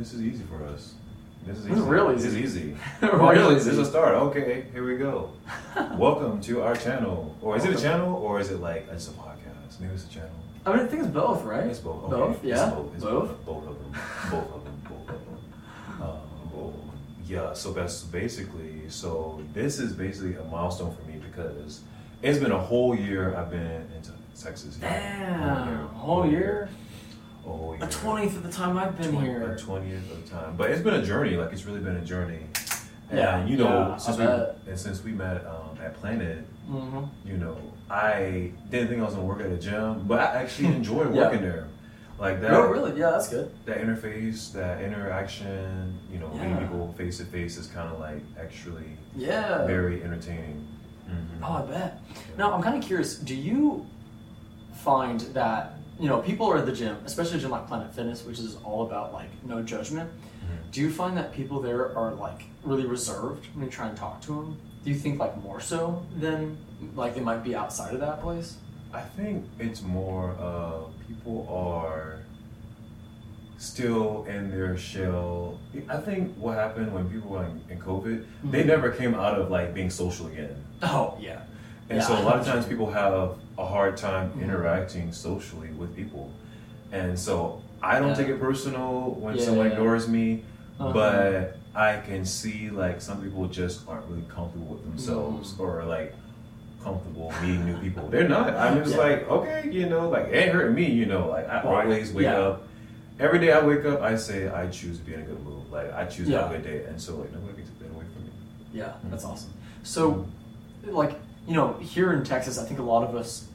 This 0.00 0.14
is 0.14 0.22
easy 0.22 0.44
for 0.44 0.64
us. 0.64 0.94
This 1.44 1.58
is 1.58 1.64
This 1.64 1.72
easy. 1.72 1.80
is 1.82 1.86
real 1.86 2.08
This 2.08 2.24
is 2.24 2.34
easy. 2.38 2.60
easy. 2.60 2.76
Really 3.02 3.38
Oh, 3.38 3.52
this 3.52 3.66
is 3.66 3.76
a 3.76 3.84
start. 3.84 4.14
Okay, 4.14 4.64
here 4.72 4.82
we 4.86 4.96
go. 4.96 5.30
Welcome 5.98 6.40
to 6.40 6.62
our 6.62 6.74
channel. 6.74 7.36
Or 7.42 7.54
is 7.58 7.66
it 7.66 7.78
a 7.78 7.82
channel 7.82 8.14
or 8.14 8.40
is 8.40 8.50
it 8.50 8.60
like 8.62 8.88
it's 8.90 9.08
a 9.08 9.10
podcast? 9.10 9.78
Maybe 9.78 9.92
it's 9.92 10.06
a 10.06 10.08
channel. 10.08 10.30
I 10.64 10.72
mean, 10.74 10.86
I 10.86 10.88
think 10.88 11.02
it's 11.02 11.12
both, 11.12 11.44
right? 11.44 11.64
It's 11.64 11.80
both. 11.80 12.04
Okay. 12.04 12.16
Both, 12.16 12.36
It's 12.36 12.44
yeah. 12.44 12.70
both. 12.70 12.94
It's 12.94 13.04
both. 13.04 13.44
both. 13.44 13.68
of 13.68 13.78
them. 13.78 13.92
Both 14.30 14.54
of 14.54 14.64
them. 14.64 14.82
Both 14.88 15.08
of 15.10 15.20
them. 15.26 16.02
Um, 16.02 16.72
yeah. 17.26 17.52
So 17.52 17.74
that's 17.74 18.00
basically. 18.04 18.88
So 18.88 19.42
this 19.52 19.78
is 19.78 19.92
basically 19.92 20.36
a 20.36 20.44
milestone 20.44 20.96
for 20.96 21.02
me 21.10 21.20
because 21.30 21.82
it's 22.22 22.38
been 22.38 22.52
a 22.52 22.58
whole 22.58 22.94
year. 22.94 23.36
I've 23.36 23.50
been 23.50 23.60
in 23.94 24.02
Texas. 24.34 24.76
Damn, 24.76 25.40
whole 25.40 25.66
year. 25.66 25.84
A 25.84 25.98
whole 25.98 26.26
year. 26.26 26.68
A 27.46 27.86
twentieth 27.90 28.36
of 28.36 28.42
the 28.42 28.52
time 28.52 28.76
I've 28.76 28.96
been 28.98 29.16
here. 29.20 29.52
A 29.52 29.58
twentieth 29.58 30.10
of 30.12 30.24
the 30.24 30.30
time, 30.30 30.56
but 30.56 30.70
it's 30.70 30.82
been 30.82 30.94
a 30.94 31.02
journey. 31.04 31.36
Like 31.36 31.52
it's 31.52 31.64
really 31.64 31.80
been 31.80 31.96
a 31.96 32.04
journey. 32.04 32.40
And 33.10 33.18
Yeah, 33.18 33.44
you 33.46 33.56
know, 33.56 33.88
yeah, 33.90 33.96
since 33.96 34.18
we 34.18 34.24
and 34.24 34.78
since 34.78 35.02
we 35.02 35.12
met 35.12 35.44
um, 35.46 35.78
at 35.82 35.94
Planet, 35.94 36.44
Mm-hmm. 36.70 37.28
you 37.28 37.36
know, 37.36 37.56
I 37.90 38.52
didn't 38.70 38.88
think 38.88 39.00
I 39.00 39.04
was 39.04 39.14
gonna 39.14 39.26
work 39.26 39.40
at 39.40 39.50
a 39.50 39.56
gym, 39.56 40.06
but 40.06 40.20
I 40.20 40.40
actually 40.42 40.68
enjoyed 40.76 41.12
Yeah. 41.14 41.22
working 41.22 41.42
there. 41.42 41.66
Like 42.18 42.40
that, 42.42 42.52
Oh, 42.52 42.68
really? 42.68 42.96
Yeah, 43.00 43.10
that's 43.10 43.28
good. 43.28 43.50
that 43.64 43.78
interface, 43.78 44.52
that 44.52 44.82
interaction, 44.82 45.98
you 46.12 46.18
know, 46.20 46.28
meeting 46.28 46.50
Yeah. 46.50 46.58
people 46.60 46.94
face 46.96 47.16
to 47.18 47.24
face 47.24 47.56
is 47.56 47.66
kind 47.66 47.88
of 47.92 47.98
like 47.98 48.22
actually 48.38 48.96
Yeah. 49.16 49.66
very 49.66 50.04
entertaining. 50.04 50.64
Mhm. 51.08 51.42
Oh, 51.42 51.54
I 51.54 51.62
bet. 51.62 51.98
Now, 52.38 52.52
I'm 52.52 52.62
kind 52.62 52.76
of 52.76 52.84
curious. 52.86 53.16
Do 53.16 53.34
you 53.34 53.84
find 54.74 55.20
that 55.34 55.74
you 56.00 56.08
know 56.08 56.18
people 56.20 56.46
are 56.50 56.58
at 56.58 56.66
the 56.66 56.72
gym, 56.72 56.96
especially 57.04 57.36
a 57.38 57.40
gym 57.40 57.50
like 57.50 57.66
Planet 57.68 57.94
Fitness, 57.94 58.24
which 58.24 58.38
is 58.38 58.56
all 58.64 58.86
about 58.86 59.12
like 59.12 59.30
no 59.44 59.62
judgment? 59.62 60.08
Mhm. 60.10 60.72
Do 60.72 60.80
you 60.80 60.90
find 60.90 61.16
that 61.16 61.32
people 61.32 61.60
there 61.60 61.96
are 61.96 62.12
like 62.14 62.44
really 62.62 62.86
reserved 62.86 63.46
when 63.54 63.64
you 63.66 63.70
try 63.70 63.86
and 63.88 63.96
talk 63.96 64.20
to 64.22 64.32
them? 64.34 64.56
Do 64.84 64.90
you 64.90 64.96
think 64.96 65.18
like 65.18 65.36
more 65.44 65.60
so 65.60 66.02
than 66.24 66.56
like 66.94 67.14
they 67.14 67.20
might 67.20 67.42
be 67.44 67.54
outside 67.54 67.92
of 67.94 68.00
that 68.00 68.20
place? 68.22 68.56
I 68.92 69.02
think 69.02 69.44
it's 69.58 69.82
more 69.82 70.34
uh, 70.40 70.88
people 71.06 71.46
are 71.50 72.18
still 73.58 74.24
in 74.24 74.50
their 74.50 74.76
shell. 74.76 75.58
I 75.88 75.98
think 75.98 76.34
what 76.36 76.56
happened 76.56 76.92
when 76.94 77.08
people 77.10 77.30
were 77.30 77.44
in, 77.44 77.60
in 77.68 77.78
COVID, 77.78 78.24
they 78.50 78.62
Mhm. 78.62 78.66
never 78.66 78.90
came 78.90 79.14
out 79.14 79.38
of 79.38 79.50
like 79.50 79.74
being 79.74 79.90
social 79.90 80.26
again. 80.28 80.56
Oh 80.82 81.16
yeah. 81.20 81.42
And 81.90 81.98
Yeah. 81.98 82.06
so 82.06 82.12
a 82.18 82.24
lot 82.24 82.36
of 82.40 82.46
times 82.46 82.64
people 82.66 82.90
have 82.90 83.36
a 83.60 83.66
hard 83.66 83.96
time 83.96 84.30
Mhm. 84.32 84.42
interacting 84.44 85.12
socially 85.12 85.68
with 85.78 85.94
people. 85.94 86.30
And 86.92 87.18
so 87.18 87.60
I 87.82 87.98
don't 87.98 88.08
Yeah. 88.10 88.14
take 88.14 88.28
it 88.28 88.40
personal 88.40 89.16
when 89.20 89.36
Yeah, 89.36 89.44
someone 89.44 89.66
yeah. 89.66 89.72
ignores 89.72 90.08
me, 90.08 90.42
Uh-huh. 90.78 90.92
but 90.92 91.56
I 91.74 91.98
can 91.98 92.24
see 92.24 92.70
like 92.70 93.00
some 93.00 93.20
people 93.22 93.46
just 93.46 93.86
aren't 93.88 94.06
really 94.08 94.24
comfortable 94.28 94.66
with 94.74 94.84
themselves 94.84 95.52
Mhm. 95.54 95.60
or 95.60 95.84
like 95.84 96.14
comfortable 96.82 97.32
meeting 97.42 97.66
new 97.66 97.76
people. 97.78 98.08
They're 98.08 98.28
not. 98.28 98.54
I'm 98.56 98.78
just 98.82 98.96
Yeah. 98.96 99.02
like, 99.04 99.30
okay, 99.30 99.68
you 99.70 99.86
know, 99.88 100.08
like 100.08 100.28
it 100.28 100.34
ain't 100.36 100.52
hurting 100.52 100.74
me, 100.74 100.86
you 100.90 101.06
know, 101.06 101.28
like 101.28 101.48
I 101.48 101.60
always 101.62 102.12
wake 102.12 102.24
Yeah. 102.24 102.38
up. 102.40 102.62
Every 103.20 103.38
day 103.38 103.52
I 103.52 103.60
wake 103.64 103.84
up, 103.84 104.00
I 104.00 104.16
say 104.16 104.48
I 104.48 104.66
choose 104.68 104.98
to 104.98 105.04
be 105.04 105.12
in 105.12 105.20
a 105.20 105.24
good 105.24 105.44
mood. 105.44 105.70
Like 105.70 105.92
I 105.94 106.06
choose 106.06 106.28
to 106.30 106.38
have 106.40 106.50
a 106.50 106.54
good 106.54 106.64
day. 106.64 106.84
And 106.88 106.98
so 107.00 107.16
like 107.16 107.30
nobody 107.32 107.52
can 107.54 107.64
take 107.66 107.78
that 107.80 107.90
away 107.94 108.04
from 108.14 108.24
me. 108.24 108.30
Yeah, 108.72 108.92
that's 109.10 109.24
awesome. 109.24 109.50
So, 109.82 110.26
like, 110.86 111.12
you 111.46 111.54
know, 111.54 111.74
here 111.80 112.12
in 112.12 112.24
Texas, 112.24 112.58
I 112.58 112.64
think 112.64 112.80
a 112.80 112.82
lot 112.82 113.02
of 113.08 113.14
us, 113.14 113.46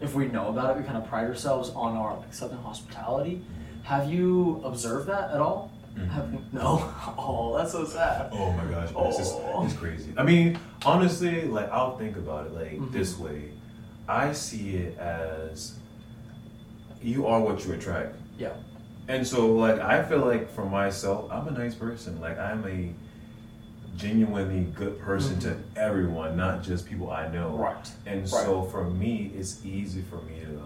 if 0.00 0.14
we 0.14 0.26
know 0.26 0.48
about 0.48 0.70
it, 0.76 0.80
we 0.80 0.84
kind 0.84 0.96
of 0.96 1.06
pride 1.08 1.26
ourselves 1.26 1.70
on 1.70 1.96
our 1.96 2.16
like 2.18 2.32
Southern 2.32 2.58
hospitality. 2.58 3.42
Have 3.82 4.10
you 4.10 4.60
observed 4.64 5.08
that 5.08 5.30
at 5.30 5.40
all? 5.40 5.72
Mhm. 5.96 6.08
Have 6.10 6.32
you? 6.32 6.40
No. 6.52 6.92
Oh, 7.18 7.56
that's 7.56 7.72
so 7.72 7.84
sad. 7.84 8.30
Oh 8.32 8.52
my 8.52 8.64
gosh, 8.64 8.92
man, 8.94 9.06
it's, 9.06 9.16
just, 9.18 9.34
Oh. 9.36 9.64
it's 9.64 9.74
crazy. 9.74 10.12
I 10.16 10.22
mean, 10.22 10.58
honestly, 10.84 11.42
like 11.46 11.70
I'll 11.70 11.96
think 11.98 12.16
about 12.16 12.46
it 12.46 12.52
like 12.54 12.72
Mhm. 12.78 12.92
this 12.92 13.18
way. 13.18 13.50
I 14.08 14.32
see 14.32 14.76
it 14.76 14.98
as 14.98 15.74
you 17.02 17.26
are 17.26 17.40
what 17.40 17.64
you 17.66 17.72
attract. 17.72 18.16
Yeah. 18.38 18.52
And 19.08 19.26
so 19.26 19.52
like 19.54 19.80
I 19.80 20.02
feel 20.04 20.18
like 20.24 20.50
for 20.50 20.64
myself, 20.64 21.30
I'm 21.30 21.48
a 21.48 21.50
nice 21.50 21.74
person. 21.74 22.20
Like 22.20 22.38
I'm 22.38 22.64
a 22.66 22.94
genuinely 24.00 24.62
good 24.74 24.98
person 24.98 25.38
to 25.40 25.56
everyone, 25.76 26.36
not 26.36 26.62
just 26.62 26.86
people 26.88 27.10
I 27.10 27.28
know. 27.28 27.50
Mm-hmm. 27.50 27.62
Right. 27.62 27.90
And 28.06 28.20
Right. 28.22 28.28
so 28.28 28.62
for 28.64 28.84
me, 28.84 29.32
it's 29.36 29.64
easy 29.64 30.02
for 30.02 30.16
me 30.22 30.40
to 30.40 30.60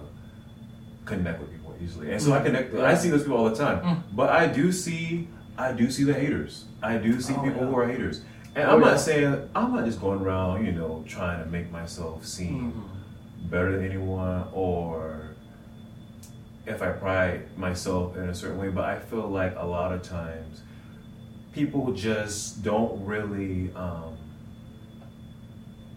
connect 1.05 1.41
with 1.41 1.51
people 1.51 1.75
easily. 1.83 2.13
And 2.13 2.23
so 2.23 2.33
I 2.33 2.39
Mm. 2.41 2.45
connect. 2.47 2.75
I 2.77 2.95
see 2.95 3.11
those 3.11 3.23
people 3.23 3.39
all 3.39 3.51
the 3.51 3.57
time. 3.57 3.81
Mm. 3.83 4.03
But 4.15 4.31
I 4.31 4.47
do 4.47 4.71
see, 4.73 5.29
I 5.59 5.73
do 5.73 5.91
see 5.91 6.05
the 6.05 6.15
haters. 6.15 6.65
I 6.83 6.97
do 6.97 7.21
see 7.21 7.35
Oh, 7.35 7.43
people 7.43 7.63
yeah. 7.63 7.67
who 7.69 7.77
are 7.77 7.87
haters. 7.89 8.23
And 8.55 8.69
Oh, 8.69 8.75
I'm 8.77 8.81
yeah. 8.83 8.91
not 8.91 9.01
saying 9.01 9.49
I'm 9.55 9.75
not 9.75 9.85
just 9.85 10.01
going 10.01 10.21
around, 10.21 10.65
you 10.65 10.73
know, 10.73 11.03
trying 11.07 11.43
to 11.45 11.51
make 11.51 11.73
myself 11.73 12.25
seem 12.25 12.73
Mhm. 12.73 13.51
better 13.51 13.73
than 13.73 13.85
anyone 13.85 14.45
or 14.53 15.31
if 16.67 16.81
I 16.81 16.91
pride 16.91 17.43
myself 17.59 18.17
in 18.17 18.29
a 18.29 18.35
certain 18.35 18.59
way. 18.59 18.69
But 18.69 18.85
I 18.85 18.99
feel 18.99 19.27
like 19.29 19.55
a 19.59 19.67
lot 19.67 19.93
of 19.93 20.03
times 20.03 20.63
people 21.55 21.93
just 21.93 22.63
don't 22.63 23.05
really 23.05 23.71
um, 23.75 24.17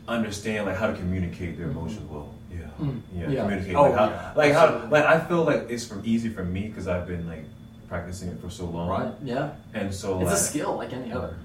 understand 0.08 0.66
like 0.66 0.78
how 0.78 0.88
to 0.88 0.94
communicate 0.94 1.58
their 1.58 1.68
Mhm. 1.68 1.72
emotions 1.72 2.10
well. 2.10 2.30
Yeah, 2.52 2.60
Mm. 2.80 3.02
yeah, 3.14 3.30
Yeah. 3.30 3.42
communicate. 3.44 3.76
Oh, 3.76 3.82
like 3.84 3.94
how, 3.96 4.06
yeah. 4.10 4.32
like 4.36 4.54
how, 4.54 4.88
like 4.90 5.06
I 5.06 5.20
feel 5.20 5.44
like 5.44 5.66
it's 5.70 5.86
from 5.86 6.02
easy 6.06 6.30
for 6.30 6.44
me 6.44 6.68
because 6.68 6.88
I've 6.88 7.08
been 7.08 7.28
like 7.28 7.46
practicing 7.90 8.30
it 8.30 8.40
for 8.42 8.50
so 8.50 8.66
long. 8.66 8.90
Right. 8.90 9.14
Yeah. 9.24 9.50
And 9.74 9.94
so 9.94 10.22
It's 10.22 10.32
a 10.32 10.38
skill 10.38 10.76
like 10.78 10.94
any 10.94 11.12
other. 11.12 11.36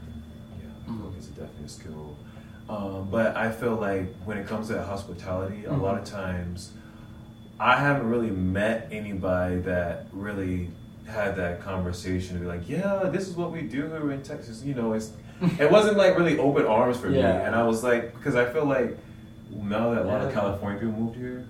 yeah, 0.61 0.95
like 1.05 1.17
it's 1.17 1.29
a 1.29 1.33
definite 1.33 1.71
skill. 1.71 2.17
Um, 2.69 3.09
but 3.11 3.37
I 3.37 3.51
feel 3.51 3.75
like 3.75 4.15
when 4.25 4.39
it 4.39 4.47
comes 4.47 4.69
to 4.69 4.83
hospitality, 4.83 5.65
a 5.65 5.73
lot 5.73 5.99
of 5.99 6.05
Mm-hmm. 6.05 6.17
times 6.17 6.71
I 7.59 7.77
haven't 7.77 8.09
really 8.09 8.31
met 8.31 8.89
anybody 8.91 9.57
that 9.61 10.07
really 10.13 10.71
had 11.07 11.37
that 11.37 11.61
conversation 11.63 12.35
to 12.37 12.41
be 12.41 12.47
like, 12.47 12.69
yeah, 12.69 13.09
this 13.13 13.29
is 13.29 13.37
what 13.37 13.53
we 13.53 13.63
do 13.63 13.87
here 13.89 14.13
in 14.13 14.23
Texas. 14.23 14.63
You 14.63 14.75
know, 14.75 14.93
it's 14.93 15.13
it 15.59 15.71
wasn't 15.71 15.97
like 15.97 16.17
really 16.17 16.39
open 16.39 16.67
arms 16.67 16.99
for 16.99 17.09
me, 17.09 17.21
and 17.21 17.55
I 17.55 17.65
was 17.65 17.83
like, 17.83 18.15
because 18.15 18.37
I 18.37 18.45
feel 18.45 18.65
like 18.65 18.97
now 19.51 19.91
that 19.95 20.03
a 20.03 20.05
lot 20.05 20.21
of 20.23 20.29
Yeah. 20.29 20.41
California 20.41 20.79
people 20.79 20.95
moved 21.01 21.17
here, 21.17 21.45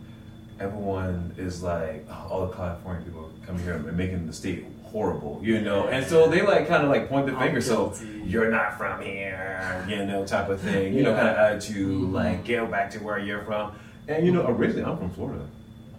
everyone 0.58 1.32
is 1.36 1.62
like, 1.62 2.06
oh, 2.10 2.28
all 2.30 2.46
the 2.46 2.54
California 2.54 3.02
people 3.04 3.30
come 3.46 3.58
here 3.58 3.74
and 3.74 3.96
making 3.96 4.26
the 4.26 4.32
state 4.32 4.64
horrible, 4.84 5.40
you 5.42 5.60
know, 5.60 5.88
and 5.88 6.04
so 6.06 6.28
they 6.28 6.42
like 6.42 6.68
kind 6.68 6.82
of 6.84 6.90
like 6.90 7.08
point 7.08 7.26
the 7.26 7.32
I'm 7.32 7.40
finger, 7.40 7.60
so 7.60 7.94
you're 8.24 8.50
not 8.50 8.76
from 8.78 9.00
here, 9.02 9.84
you 9.88 10.04
know, 10.04 10.24
type 10.26 10.48
of 10.48 10.60
thing, 10.60 10.94
you 10.94 11.02
know, 11.02 11.14
kind 11.14 11.28
of 11.28 11.36
attitude, 11.36 12.02
Mhm. 12.08 12.12
like 12.12 12.46
go 12.46 12.66
back 12.66 12.90
to 12.92 12.98
where 12.98 13.18
you're 13.18 13.42
from, 13.44 13.72
and 14.08 14.24
you 14.26 14.32
know, 14.32 14.46
originally 14.46 14.84
I'm 14.84 14.98
from 14.98 15.10
Florida. 15.10 15.44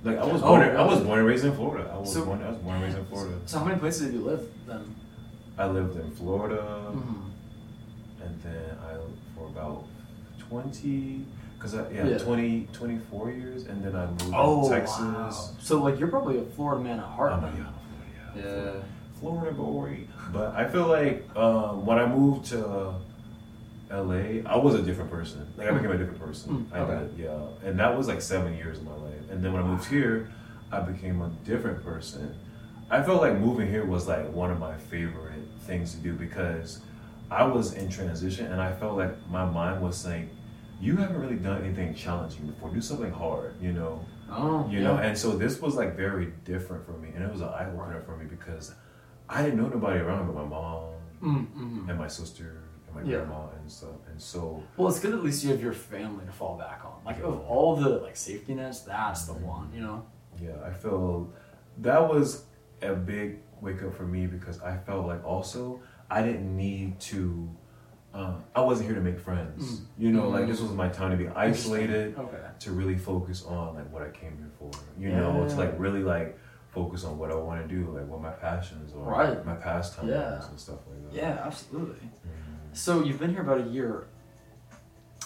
Like 0.03 0.17
I 0.17 0.25
was 0.25 0.41
Oh, 0.43 0.47
born, 0.47 0.61
I 0.75 0.85
was 0.85 0.99
born 1.01 1.19
and 1.19 1.27
raised 1.27 1.45
in 1.45 1.53
Florida. 1.55 1.89
I 1.93 1.97
was 1.97 2.13
So- 2.13 2.25
born, 2.25 2.41
I 2.43 2.49
was 2.49 2.57
born 2.57 2.75
and 2.75 2.83
raised 2.83 2.97
in 2.97 3.05
Florida. 3.05 3.35
So 3.45 3.59
how 3.59 3.65
many 3.65 3.79
places 3.79 4.07
did 4.07 4.13
you 4.15 4.21
live 4.21 4.47
then? 4.67 4.95
I 5.57 5.67
lived 5.67 5.95
in 5.97 6.11
Florida, 6.11 6.61
Mhm. 6.91 7.21
and 8.25 8.41
then 8.43 8.77
I 8.83 8.95
for 9.37 9.47
about 9.47 9.83
twenty, 10.39 11.25
cause 11.59 11.75
I 11.75 11.89
yeah, 11.91 12.05
Yeah. 12.07 12.17
20, 12.17 12.67
24 12.73 13.31
years, 13.31 13.65
and 13.67 13.83
then 13.83 13.95
I 13.95 14.07
moved 14.07 14.33
Oh, 14.35 14.63
to 14.69 14.75
Texas. 14.75 14.99
wow. 14.99 15.29
So 15.59 15.81
like 15.81 15.99
you're 15.99 16.09
probably 16.09 16.37
a 16.39 16.43
Florida 16.43 16.83
man 16.83 16.99
at 16.99 17.05
heart. 17.05 17.31
I'm 17.33 17.43
a, 17.43 17.51
Florida, 17.51 17.69
yeah. 18.35 18.43
Yeah. 18.45 18.71
Florida 19.19 19.51
boy. 19.55 19.99
But 20.33 20.53
I 20.55 20.65
feel 20.67 20.87
like 20.87 21.25
um, 21.37 21.85
when 21.85 21.97
I 21.97 22.05
moved 22.07 22.45
to 22.47 22.95
LA, 23.93 24.41
I 24.49 24.57
was 24.57 24.75
a 24.75 24.81
different 24.81 25.11
person. 25.11 25.45
Like 25.57 25.67
I 25.69 25.71
became 25.71 25.91
a 25.91 25.97
different 25.97 26.19
person. 26.19 26.67
Mm, 26.71 26.75
I 26.75 26.99
did, 26.99 27.17
yeah. 27.17 27.39
And 27.63 27.77
that 27.79 27.95
was 27.97 28.07
like 28.07 28.21
seven 28.21 28.55
years 28.55 28.79
of 28.79 28.85
my 28.85 28.95
life. 28.95 29.21
And 29.29 29.43
then 29.43 29.53
when 29.53 29.61
I 29.63 29.65
moved 29.65 29.85
here, 29.85 30.29
I 30.71 30.79
became 30.79 31.21
a 31.21 31.29
different 31.45 31.83
person. 31.83 32.35
I 32.89 33.01
felt 33.03 33.21
like 33.21 33.37
moving 33.39 33.69
here 33.69 33.85
was 33.85 34.07
like 34.07 34.27
one 34.31 34.51
of 34.51 34.59
my 34.59 34.75
favorite 34.75 35.43
things 35.61 35.93
to 35.93 35.97
do 36.01 36.13
because 36.13 36.79
I 37.31 37.43
was 37.45 37.73
in 37.73 37.89
transition 37.89 38.51
and 38.51 38.59
I 38.61 38.73
felt 38.73 38.97
like 38.97 39.13
my 39.29 39.45
mind 39.45 39.81
was 39.81 39.95
saying, 39.95 40.29
you 40.81 40.95
haven't 40.97 41.19
really 41.21 41.35
done 41.35 41.63
anything 41.63 41.93
challenging 41.95 42.47
before. 42.47 42.69
Do 42.69 42.81
something 42.81 43.11
hard, 43.11 43.53
you 43.61 43.73
know? 43.73 44.03
Oh, 44.31 44.67
you 44.69 44.79
yeah. 44.79 44.85
know 44.87 44.95
and 44.97 45.15
so 45.15 45.31
this 45.37 45.61
was 45.61 45.75
like 45.75 45.95
very 45.95 46.27
different 46.43 46.83
for 46.87 46.93
me 46.93 47.09
and 47.13 47.23
it 47.23 47.31
was 47.31 47.41
an 47.41 47.49
eye-opener 47.49 48.01
for 48.01 48.17
me 48.17 48.25
because 48.25 48.73
i 49.29 49.43
didn't 49.43 49.59
know 49.59 49.67
nobody 49.67 49.99
around 49.99 50.25
but 50.25 50.35
my 50.35 50.45
mom 50.45 50.85
Mm, 51.21 51.45
mhm. 51.55 51.89
and 51.89 51.99
my 51.99 52.07
sister 52.07 52.45
and 52.45 52.72
my 52.93 53.01
Yeah. 53.01 53.17
grandma 53.17 53.47
and 53.59 53.71
stuff 53.71 53.89
and 54.09 54.21
so 54.21 54.61
Well, 54.77 54.87
it's 54.87 54.99
good 54.99 55.13
at 55.13 55.23
least 55.23 55.43
you 55.43 55.51
have 55.51 55.61
your 55.61 55.73
family 55.73 56.25
to 56.25 56.31
fall 56.31 56.57
back 56.57 56.81
on. 56.85 56.93
Like 57.05 57.19
of 57.23 57.39
all 57.47 57.75
the 57.75 57.89
like 57.89 58.15
safety 58.15 58.53
nets, 58.55 58.81
that's 58.81 59.25
the 59.25 59.33
one. 59.33 59.71
You 59.73 59.81
know. 59.81 60.05
yeah 60.41 60.55
i 60.65 60.71
feel 60.71 61.31
that 61.79 62.01
was 62.13 62.45
a 62.81 62.93
big 62.93 63.37
wake 63.61 63.81
up 63.83 63.93
for 63.95 64.05
me 64.15 64.25
because 64.35 64.59
i 64.61 64.75
felt 64.87 65.05
like 65.11 65.23
also 65.23 65.79
i 66.09 66.21
didn't 66.23 66.55
need 66.57 66.99
to 66.99 67.49
um, 68.15 68.43
i 68.55 68.61
wasn't 68.61 68.85
here 68.89 68.95
to 69.01 69.05
make 69.09 69.19
friends 69.19 69.61
Mm. 69.63 69.85
you 70.03 70.11
know 70.11 70.27
like 70.35 70.45
this 70.47 70.59
was 70.65 70.71
my 70.71 70.89
time 70.89 71.11
to 71.11 71.17
be 71.23 71.29
isolated 71.29 72.17
Okay. 72.17 72.37
to 72.65 72.71
really 72.71 72.97
focus 72.97 73.43
on 73.45 73.75
like 73.75 73.89
what 73.93 74.01
I 74.03 74.09
came 74.21 74.33
here 74.41 74.51
for. 74.59 74.69
You 75.03 75.09
know, 75.17 75.47
to 75.49 75.55
like 75.63 75.73
really 75.85 76.03
like 76.15 76.29
focus 76.77 77.03
on 77.07 77.13
what 77.19 77.29
I 77.31 77.35
want 77.35 77.59
to 77.63 77.67
do, 77.75 77.81
like 77.97 78.07
what 78.07 78.21
my 78.29 78.31
passions 78.47 78.93
are, 78.93 79.09
Right. 79.19 79.45
my 79.45 79.55
pastimes 79.67 80.09
Yeah. 80.09 80.47
and 80.49 80.59
stuff 80.59 80.79
like 80.89 81.01
that. 81.05 81.13
Yeah, 81.21 81.41
absolutely. 81.47 82.05
Mhm. 82.07 82.52
So 82.73 83.03
you've 83.03 83.19
been 83.19 83.31
here 83.31 83.41
about 83.41 83.59
a 83.61 83.69
year. 83.69 84.07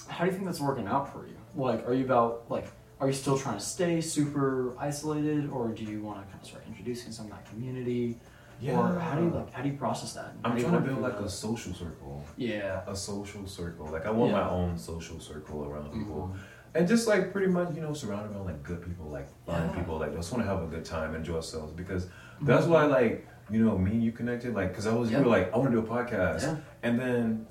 How 0.07 0.25
do 0.25 0.31
you 0.31 0.33
think 0.35 0.45
that's 0.45 0.59
working 0.59 0.87
out 0.87 1.11
for 1.11 1.25
you? 1.27 1.35
Like, 1.55 1.87
are 1.87 1.93
you 1.93 2.05
about 2.05 2.45
like, 2.49 2.67
are 2.99 3.07
you 3.07 3.13
still 3.13 3.37
trying 3.37 3.57
to 3.57 3.63
stay 3.63 4.01
super 4.01 4.73
isolated, 4.79 5.49
or 5.49 5.69
do 5.69 5.83
you 5.83 6.01
want 6.01 6.19
to 6.19 6.25
kind 6.31 6.41
of 6.41 6.47
start 6.47 6.63
introducing 6.67 7.11
some 7.11 7.25
of 7.25 7.31
that 7.31 7.45
community? 7.49 8.17
Yeah. 8.59 8.79
Or 8.79 8.99
how 8.99 9.15
do 9.15 9.23
you 9.25 9.29
like? 9.29 9.53
How 9.53 9.61
do 9.61 9.69
you 9.69 9.77
process 9.77 10.13
that? 10.13 10.33
How 10.43 10.51
I'm 10.51 10.59
trying 10.59 10.73
to 10.73 10.79
build 10.79 11.01
like 11.01 11.13
a 11.19 11.29
social 11.29 11.73
circle. 11.73 12.23
yeah. 12.37 12.81
A 12.87 12.95
social 12.95 13.45
circle. 13.47 13.87
Like 13.87 14.05
I 14.05 14.11
want 14.11 14.31
Yeah. 14.31 14.41
my 14.41 14.49
own 14.49 14.77
social 14.77 15.19
circle 15.19 15.65
around 15.65 15.91
people. 15.93 16.31
Mhm. 16.33 16.39
And 16.75 16.87
just 16.87 17.07
like 17.07 17.31
pretty 17.31 17.47
much, 17.47 17.73
you 17.75 17.81
know, 17.81 17.93
surrounded 17.93 18.35
around 18.35 18.45
like 18.45 18.63
good 18.63 18.81
people, 18.83 19.05
like 19.07 19.27
fun 19.45 19.69
Yeah. 19.69 19.75
people, 19.75 19.97
like 19.99 20.13
just 20.15 20.31
want 20.31 20.43
to 20.43 20.49
have 20.49 20.63
a 20.63 20.67
good 20.67 20.83
time, 20.85 21.15
enjoy 21.15 21.35
ourselves. 21.35 21.71
Because 21.73 22.07
that's 22.41 22.65
why, 22.65 22.85
like, 22.85 23.27
you 23.49 23.63
know, 23.63 23.77
me 23.77 23.91
and 23.91 24.03
you 24.03 24.11
connected, 24.11 24.53
like, 24.53 24.69
because 24.69 24.87
I 24.87 24.93
was, 24.93 25.11
you 25.11 25.17
were 25.19 25.25
like, 25.25 25.53
I 25.53 25.57
want 25.57 25.71
to 25.71 25.81
do 25.81 25.85
a 25.85 25.89
podcast. 25.89 26.43
Yeah. 26.43 26.57
And 26.83 26.99
then 26.99 27.47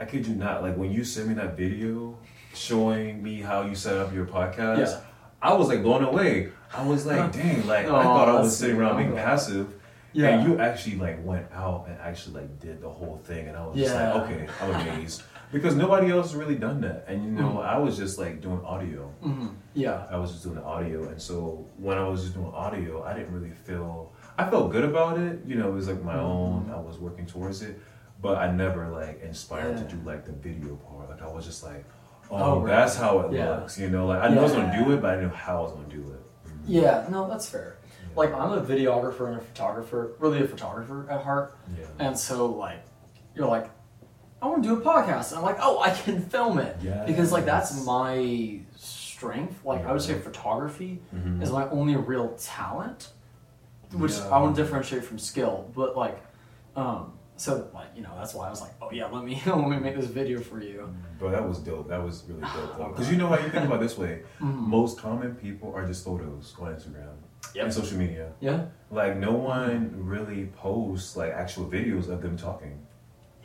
I 0.00 0.04
kid 0.06 0.26
you 0.26 0.34
not, 0.34 0.62
like, 0.62 0.76
when 0.76 0.90
you 0.92 1.04
sent 1.04 1.28
me 1.28 1.34
that 1.34 1.56
video 1.56 2.16
showing 2.54 3.22
me 3.22 3.40
how 3.40 3.62
you 3.62 3.74
set 3.74 3.96
up 3.96 4.12
your 4.14 4.26
podcast, 4.26 4.78
Yeah. 4.78 5.00
I 5.42 5.52
was 5.52 5.68
like 5.68 5.82
blown 5.82 6.02
away. 6.04 6.48
I 6.74 6.86
was 6.86 7.04
like, 7.04 7.32
dang, 7.32 7.66
like, 7.66 7.84
I 7.86 8.02
thought 8.02 8.28
I 8.28 8.40
was 8.40 8.56
sitting 8.56 8.76
around 8.76 8.96
being 8.96 9.14
passive. 9.14 9.74
Yeah. 10.14 10.28
And 10.28 10.48
you 10.48 10.58
actually 10.60 10.94
like 10.96 11.22
went 11.26 11.46
out 11.52 11.86
and 11.88 11.98
actually 12.00 12.42
like 12.42 12.60
did 12.60 12.80
the 12.80 12.88
whole 12.88 13.20
thing, 13.24 13.48
and 13.48 13.56
I 13.56 13.66
was 13.66 13.76
just 13.76 13.94
like, 13.94 14.14
okay, 14.22 14.48
I'm 14.62 14.70
amazed 14.70 15.22
because 15.52 15.74
nobody 15.74 16.10
else 16.12 16.30
has 16.30 16.36
really 16.36 16.54
done 16.54 16.80
that. 16.82 17.04
And 17.08 17.24
you 17.24 17.30
know, 17.32 17.54
Mhm. 17.58 17.64
I 17.66 17.78
was 17.78 17.96
just 17.98 18.16
like 18.16 18.40
doing 18.40 18.60
audio. 18.64 19.08
hmm 19.20 19.48
Yeah. 19.74 20.06
I 20.08 20.16
was 20.16 20.30
just 20.30 20.44
doing 20.44 20.54
the 20.54 20.62
audio, 20.62 21.08
and 21.08 21.20
so 21.20 21.66
when 21.78 21.98
I 21.98 22.06
was 22.08 22.22
just 22.22 22.34
doing 22.34 22.52
audio, 22.54 23.02
I 23.02 23.12
didn't 23.12 23.34
really 23.34 23.50
feel. 23.50 24.12
I 24.36 24.48
felt 24.50 24.72
good 24.72 24.84
about 24.84 25.18
it. 25.18 25.40
You 25.46 25.56
know, 25.56 25.68
it 25.68 25.72
was 25.74 25.88
like 25.88 26.02
my 26.02 26.14
Mhm. 26.14 26.20
own. 26.22 26.70
I 26.74 26.78
was 26.80 26.98
working 26.98 27.26
towards 27.26 27.62
it, 27.62 27.78
but 28.20 28.36
I 28.38 28.50
never 28.50 28.88
like 28.88 29.20
inspired 29.22 29.76
Yeah. 29.78 29.84
to 29.84 29.96
do 29.96 30.02
like 30.04 30.24
the 30.24 30.32
video 30.32 30.76
part. 30.76 31.08
Like 31.10 31.22
I 31.22 31.32
was 31.32 31.44
just 31.44 31.62
like, 31.62 31.84
oh, 32.30 32.36
Oh, 32.36 32.60
right. 32.60 32.70
that's 32.70 32.96
how 32.96 33.20
it 33.20 33.32
Yeah. 33.32 33.50
looks. 33.50 33.78
You 33.78 33.90
know, 33.90 34.06
like 34.06 34.22
I 34.22 34.28
knew 34.28 34.40
I 34.40 34.42
was 34.42 34.52
gonna 34.52 34.76
do 34.84 34.92
it, 34.92 35.00
but 35.00 35.10
I 35.10 35.16
didn't 35.16 35.34
how 35.34 35.58
I 35.58 35.62
was 35.62 35.72
gonna 35.72 35.88
do 35.88 36.00
it. 36.12 36.48
Mhm. 36.48 36.62
Yeah. 36.66 37.06
No, 37.10 37.28
that's 37.28 37.48
fair. 37.48 37.76
Like 38.16 38.32
I'm 38.34 38.52
a 38.52 38.60
videographer 38.60 39.28
and 39.28 39.36
a 39.36 39.40
photographer, 39.40 40.12
really 40.18 40.40
a 40.42 40.46
photographer 40.48 41.06
at 41.10 41.22
heart. 41.22 41.56
yeah. 41.78 41.86
And 41.98 42.18
so 42.18 42.46
like 42.46 42.82
you're 43.34 43.46
like, 43.48 43.70
I 44.42 44.46
want 44.46 44.62
to 44.62 44.68
do 44.68 44.76
a 44.78 44.80
podcast. 44.84 45.30
And 45.30 45.38
I'm 45.38 45.44
like, 45.44 45.58
oh, 45.60 45.80
I 45.80 45.90
can 45.90 46.20
film 46.20 46.58
it. 46.58 46.76
Because 47.06 47.30
like 47.32 47.44
that's 47.44 47.84
my 47.86 48.60
strength. 48.76 49.64
Like 49.64 49.86
I 49.86 49.92
would 49.92 50.02
say 50.02 50.14
Yeah. 50.14 50.20
photography 50.20 51.02
Mhm. 51.14 51.40
is 51.42 51.50
my 51.52 51.68
only 51.70 51.96
real 51.96 52.30
talent. 52.36 53.12
Which 53.94 54.12
Yeah. 54.12 54.28
I 54.28 54.38
want 54.40 54.56
to 54.56 54.62
differentiate 54.62 55.04
from 55.04 55.18
skill. 55.18 55.70
But 55.74 55.96
like 55.96 56.20
um 56.76 57.12
so 57.36 57.68
like, 57.74 57.88
you 57.96 58.02
know, 58.02 58.10
that's 58.16 58.32
why 58.34 58.46
I 58.46 58.50
was 58.50 58.60
like, 58.60 58.72
Oh 58.80 58.90
yeah, 58.92 59.06
let 59.06 59.24
me 59.24 59.40
let 59.46 59.68
me 59.68 59.78
make 59.78 59.96
this 59.96 60.06
video 60.06 60.40
for 60.40 60.60
you. 60.60 60.92
Bro, 61.18 61.30
that 61.32 61.46
was 61.48 61.58
dope. 61.58 61.88
That 61.88 62.02
was 62.02 62.24
really 62.28 62.40
dope. 62.42 62.76
Because 62.92 63.10
you 63.12 63.16
know 63.16 63.28
how 63.28 63.36
you 63.38 63.48
think 63.50 63.64
about 63.64 63.76
it 63.76 63.80
this 63.80 63.98
way. 63.98 64.22
Mhm. 64.40 64.54
Most 64.56 64.98
common 64.98 65.34
people 65.34 65.72
are 65.74 65.86
just 65.86 66.04
photos 66.04 66.54
on 66.60 66.74
Instagram 66.74 67.14
Yep. 67.54 67.64
and 67.64 67.74
social 67.74 67.98
media. 67.98 68.32
Yeah. 68.40 68.66
Like 68.90 69.16
no 69.16 69.32
one 69.32 69.92
really 69.96 70.46
posts 70.56 71.16
like 71.16 71.32
actual 71.32 71.66
videos 71.66 72.08
of 72.08 72.22
them 72.22 72.36
talking. 72.36 72.80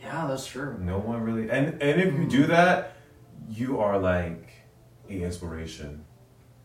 Yeah, 0.00 0.26
that's 0.26 0.46
true. 0.46 0.78
No 0.80 0.98
one 0.98 1.20
really, 1.22 1.50
and 1.50 1.80
and 1.82 2.00
if 2.00 2.14
you 2.14 2.26
do 2.26 2.46
that, 2.46 2.92
you 3.48 3.78
are 3.80 3.98
like 3.98 4.48
a 5.10 5.22
inspiration. 5.22 6.04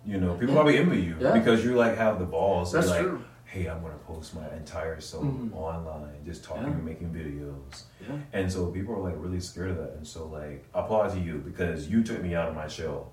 You 0.06 0.20
know, 0.22 0.34
people 0.36 0.50
Yeah. 0.54 0.62
probably 0.62 0.78
envy 0.78 1.02
you 1.02 1.16
Yeah. 1.20 1.34
because 1.34 1.66
you 1.66 1.76
like 1.76 1.98
have 1.98 2.20
the 2.20 2.26
balls. 2.26 2.72
That's 2.72 2.90
like, 2.90 3.02
true. 3.02 3.24
Hey, 3.56 3.68
I'm 3.70 3.82
gonna 3.82 3.94
post 4.06 4.36
my 4.36 4.46
entire 4.58 5.00
self 5.00 5.24
Mhm. 5.24 5.56
online, 5.56 6.10
just 6.26 6.44
talking 6.44 6.64
Yeah. 6.64 6.72
and 6.72 6.84
making 6.84 7.12
videos. 7.14 7.84
Yeah. 8.02 8.18
And 8.34 8.52
so 8.52 8.66
people 8.66 8.94
are 8.96 9.00
like 9.02 9.16
really 9.18 9.40
scared 9.40 9.70
of 9.72 9.78
that. 9.78 9.94
And 9.96 10.06
so 10.06 10.28
like 10.28 10.66
applaud 10.74 11.12
to 11.14 11.20
you 11.22 11.36
because 11.38 11.88
you 11.88 12.04
took 12.04 12.22
me 12.22 12.36
out 12.36 12.50
of 12.50 12.56
my 12.56 12.68
shell. 12.68 13.12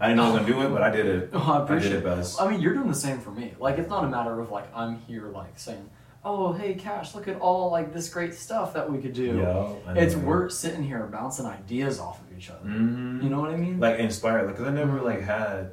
I 0.00 0.06
didn't 0.08 0.16
know 0.16 0.22
I 0.24 0.30
was 0.30 0.40
gonna 0.40 0.52
do 0.54 0.62
it, 0.62 0.68
but 0.70 0.80
I 0.82 0.88
did 0.90 1.04
it. 1.04 1.30
Oh, 1.34 1.52
I 1.52 1.58
I 1.58 1.62
appreciate 1.64 1.90
did 1.90 1.98
it 1.98 2.04
best. 2.04 2.40
I 2.40 2.50
mean, 2.50 2.62
you're 2.62 2.72
doing 2.72 2.88
the 2.88 2.94
same 2.94 3.18
for 3.18 3.30
me. 3.30 3.52
Like, 3.60 3.76
it's 3.76 3.90
not 3.90 4.04
a 4.04 4.08
matter 4.08 4.40
of 4.40 4.50
like 4.50 4.74
I'm 4.74 4.96
here 5.00 5.28
like 5.28 5.58
saying, 5.58 5.90
"Oh, 6.24 6.54
hey, 6.54 6.72
Cash, 6.76 7.14
look 7.14 7.28
at 7.28 7.38
all 7.38 7.70
like 7.70 7.92
this 7.92 8.08
great 8.08 8.32
stuff 8.32 8.72
that 8.72 8.90
we 8.90 8.96
could 9.02 9.12
do." 9.12 9.36
Yeah, 9.36 9.92
It's 10.02 10.16
we're 10.16 10.48
sitting 10.48 10.82
here 10.82 11.06
bouncing 11.12 11.44
ideas 11.44 12.00
off 12.00 12.22
of 12.22 12.34
each 12.34 12.48
other. 12.48 12.64
Mhm. 12.66 13.22
You 13.22 13.28
know 13.28 13.38
what 13.42 13.50
I 13.50 13.56
mean? 13.56 13.80
like 13.80 13.98
inspired 13.98 14.46
like 14.46 14.56
because 14.56 14.66
i 14.66 14.72
never 14.74 15.02
like 15.02 15.20
had 15.20 15.72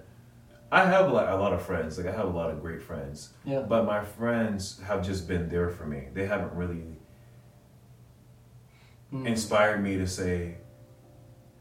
i 0.71 0.85
have 0.85 1.11
like 1.11 1.27
a 1.29 1.35
lot 1.35 1.53
of 1.53 1.61
friends 1.61 1.97
like 1.97 2.07
i 2.07 2.11
have 2.11 2.27
a 2.27 2.37
lot 2.41 2.49
of 2.49 2.61
great 2.61 2.81
friends 2.81 3.33
yeah. 3.45 3.59
but 3.59 3.85
my 3.85 4.03
friends 4.03 4.79
have 4.87 5.05
just 5.05 5.27
been 5.27 5.49
there 5.49 5.69
for 5.69 5.85
me 5.85 6.07
they 6.13 6.25
haven't 6.25 6.53
really 6.53 6.97
Mm. 9.13 9.27
inspired 9.27 9.83
me 9.83 9.97
to 9.97 10.07
say 10.07 10.55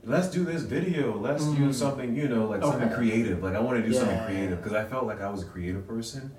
let's 0.05 0.29
do 0.29 0.45
this 0.45 0.62
video 0.62 1.19
let's 1.19 1.45
do 1.47 1.69
Mm. 1.71 1.75
something 1.75 2.15
you 2.15 2.29
know 2.29 2.47
like 2.47 2.62
something 2.62 2.91
creative 2.91 3.43
like 3.43 3.55
i 3.57 3.61
want 3.61 3.77
to 3.83 3.87
do 3.87 3.93
something 3.93 4.21
creative 4.25 4.59
because 4.62 4.73
i 4.73 4.85
felt 4.85 5.05
like 5.05 5.21
i 5.21 5.29
was 5.29 5.43
a 5.43 5.47
creative 5.47 5.85
person 5.87 6.31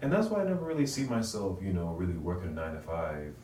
and 0.00 0.12
that's 0.12 0.28
why 0.28 0.40
i 0.40 0.44
never 0.44 0.64
really 0.64 0.86
see 0.86 1.04
myself 1.04 1.58
you 1.60 1.72
know 1.72 1.88
really 1.94 2.14
working 2.14 2.50
a 2.50 2.52
nine 2.52 2.74
to 2.74 2.80
five 2.80 3.34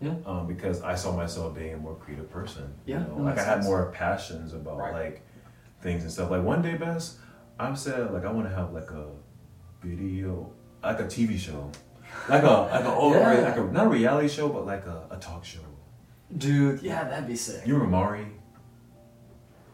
Yeah. 0.00 0.14
um, 0.26 0.48
because 0.48 0.82
i 0.82 0.96
saw 0.96 1.14
myself 1.16 1.54
being 1.54 1.74
a 1.74 1.76
more 1.76 1.94
creative 1.94 2.28
person 2.30 2.74
Yeah, 2.84 3.02
you 3.06 3.06
know? 3.16 3.22
like 3.22 3.38
i 3.38 3.44
had 3.44 3.54
sense. 3.62 3.66
more 3.66 3.90
passions 3.92 4.52
about 4.52 4.78
Right. 4.78 4.92
like 4.92 5.22
things 5.82 6.02
and 6.02 6.10
stuff 6.12 6.30
like 6.32 6.42
one 6.42 6.62
day 6.62 6.74
best 6.76 7.18
i'm 7.58 7.76
said 7.76 8.10
like 8.12 8.24
i 8.24 8.30
want 8.30 8.48
to 8.48 8.54
have 8.54 8.72
like 8.72 8.90
a 8.90 9.06
video 9.82 10.50
like 10.82 11.00
a 11.00 11.04
tv 11.04 11.38
show 11.38 11.70
like 12.28 12.42
a 12.42 12.46
like 12.72 12.84
a 12.84 12.88
oh, 12.96 13.12
Yeah. 13.12 13.40
like 13.48 13.56
a 13.56 13.60
not 13.64 13.86
a 13.86 13.88
reality 13.88 14.28
show 14.28 14.48
but 14.48 14.66
like 14.66 14.86
a, 14.86 15.02
a 15.10 15.16
talk 15.16 15.44
show 15.44 15.60
Dude, 16.38 16.80
yeah, 16.82 17.04
that'd 17.04 17.26
be 17.28 17.36
sick. 17.36 17.66
you 17.66 17.74
remember 17.74 17.94
Maury? 17.94 18.26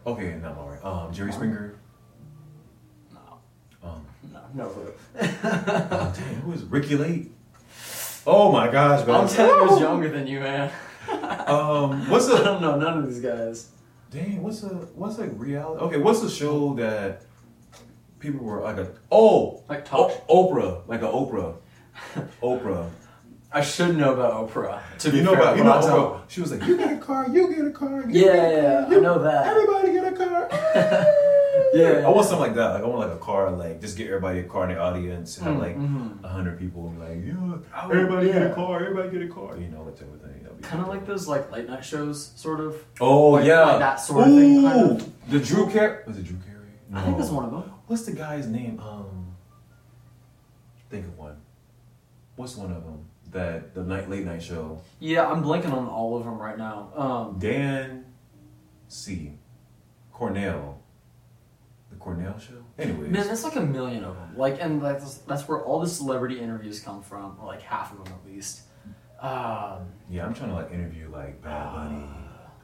Okay, 0.05 0.35
not 0.41 0.57
Maury. 0.57 0.77
Um, 0.83 1.13
Jerry 1.13 1.31
Springer. 1.31 1.79
No, 3.13 3.19
Um, 3.81 4.05
no, 4.33 4.41
no 4.53 4.67
clue. 4.67 4.91
oh, 5.21 6.13
damn, 6.17 6.41
who 6.41 6.51
is 6.51 6.63
Ricki 6.65 6.95
Lake? 6.97 7.31
Oh 8.27 8.51
my 8.51 8.69
gosh, 8.69 9.07
man. 9.07 9.15
I'm 9.21 9.27
ten 9.29 9.47
years 9.47 9.79
younger 9.79 10.09
than 10.09 10.27
you, 10.27 10.41
man. 10.41 10.69
Um, 11.47 12.09
what's 12.09 12.27
I 12.29 12.39
the 12.39 12.43
don't 12.43 12.61
know 12.61 12.77
none 12.77 12.97
of 12.97 13.07
these 13.07 13.21
guys. 13.21 13.69
dang? 14.11 14.43
What's 14.43 14.59
the 14.59 14.67
what's 14.67 15.17
like 15.17 15.31
reality? 15.35 15.81
Okay, 15.85 15.97
what's 15.97 16.19
the 16.19 16.29
show 16.29 16.73
that 16.73 17.21
people 18.19 18.43
were 18.45 18.61
like 18.61 18.77
a 18.77 18.91
oh 19.11 19.63
Like 19.69 19.85
talk. 19.85 20.11
O- 20.29 20.49
Oprah 20.51 20.87
like 20.87 21.01
a 21.01 21.05
Oprah 21.07 21.55
Oprah. 22.41 22.89
I 23.51 23.61
should 23.61 23.97
know 23.97 24.13
about 24.13 24.47
Oprah. 24.49 24.79
To 24.99 25.09
be 25.09 25.17
you 25.17 25.23
know 25.23 25.31
fair, 25.33 25.41
about 25.41 25.57
you 25.57 25.63
know 25.63 25.81
don't. 25.81 26.13
Oprah? 26.13 26.21
She 26.27 26.41
was 26.41 26.51
like, 26.51 26.63
you 26.67 26.77
get 26.77 26.93
a 26.93 26.97
car, 26.97 27.27
you 27.29 27.47
get 27.53 27.65
a 27.65 27.71
car. 27.71 28.03
You 28.07 28.25
Yeah, 28.25 28.33
get 28.33 28.35
a 28.35 28.61
yeah, 28.61 28.85
car, 28.85 28.93
I 28.93 28.99
know 28.99 29.19
that. 29.23 29.47
Everybody 29.47 29.91
get 29.93 30.13
a 30.13 30.15
car. 30.15 31.15
Yeah, 31.73 32.03
I 32.05 32.09
want 32.09 32.25
something 32.25 32.39
like 32.47 32.55
that. 32.55 32.73
Like 32.75 32.83
I 32.83 32.87
want 32.87 33.07
like 33.09 33.15
a 33.17 33.19
car, 33.21 33.51
like 33.51 33.81
just 33.81 33.97
get 33.97 34.07
everybody 34.07 34.39
a 34.39 34.43
car 34.43 34.63
in 34.69 34.75
the 34.75 34.81
audience 34.81 35.37
and 35.37 35.47
have 35.47 35.55
Mm, 35.55 35.59
like 35.59 35.77
mhm. 35.77 36.23
a 36.23 36.27
hundred 36.27 36.57
people 36.57 36.87
and 36.87 36.99
like, 36.99 37.19
yeah, 37.23 37.57
Oh, 37.83 37.89
everybody 37.91 38.31
get 38.31 38.41
a 38.43 38.53
car, 38.53 38.79
everybody 38.81 39.09
get 39.11 39.21
a 39.29 39.31
car. 39.31 39.57
You 39.57 39.67
know, 39.67 39.83
that 39.85 39.97
type 39.97 40.11
of 40.13 40.21
thing. 40.21 40.35
Kind 40.61 40.81
of 40.81 40.87
like 40.87 41.05
those 41.05 41.27
like 41.27 41.51
late 41.51 41.67
night 41.67 41.83
shows, 41.85 42.31
sort 42.35 42.59
of. 42.59 42.75
Oh 43.01 43.31
like- 43.31 43.45
yeah, 43.45 43.61
like 43.65 43.79
that 43.79 43.95
sort 43.97 44.27
of 44.27 44.33
thing, 44.33 44.63
kind 44.63 44.81
Ooh, 44.91 44.95
of. 44.95 45.29
The 45.31 45.39
Drew 45.39 45.69
Carey 45.69 46.03
was 46.07 46.17
it 46.17 46.23
Drew 46.23 46.37
Carey? 46.37 46.55
I 46.93 47.01
think 47.03 47.17
that's 47.17 47.29
No. 47.29 47.35
one 47.37 47.45
of 47.45 47.51
them. 47.51 47.63
What's 47.89 48.03
the 48.03 48.11
guy's 48.11 48.45
name? 48.45 48.79
Um, 48.79 49.35
think 50.91 51.07
of 51.07 51.17
one. 51.17 51.37
What's 52.35 52.55
one 52.55 52.71
of 52.71 52.83
them? 52.83 53.03
That 53.31 53.73
the 53.73 53.83
night 53.83 54.07
late 54.07 54.25
night 54.25 54.43
show. 54.43 54.79
Yeah, 54.99 55.27
I'm 55.27 55.43
blanking 55.43 55.73
on 55.73 55.87
all 55.87 56.15
of 56.15 56.23
them 56.23 56.37
right 56.37 56.55
now. 56.55 56.91
Um, 56.95 57.39
Dan 57.39 58.05
C. 58.89 59.39
Cornell. 60.13 60.83
The 61.89 61.95
Cornell 61.95 62.37
show. 62.37 62.63
Anyways, 62.77 63.09
man, 63.09 63.25
there's 63.25 63.43
like 63.43 63.55
a 63.55 63.61
million 63.61 64.03
of 64.03 64.15
them. 64.15 64.37
Like, 64.37 64.61
and 64.61 64.79
that's 64.79 65.15
that's 65.19 65.47
where 65.47 65.59
all 65.59 65.79
the 65.79 65.89
celebrity 65.89 66.39
interviews 66.39 66.79
come 66.81 67.01
from, 67.01 67.37
or 67.41 67.47
like 67.47 67.63
half 67.63 67.91
of 67.91 68.05
them 68.05 68.13
at 68.13 68.31
least. 68.31 68.61
Um, 69.19 69.87
yeah, 70.11 70.27
I'm 70.27 70.35
trying 70.35 70.49
to 70.49 70.55
like 70.55 70.71
interview 70.71 71.09
like 71.11 71.41
Bad 71.41 71.73
Bunny. 71.73 72.05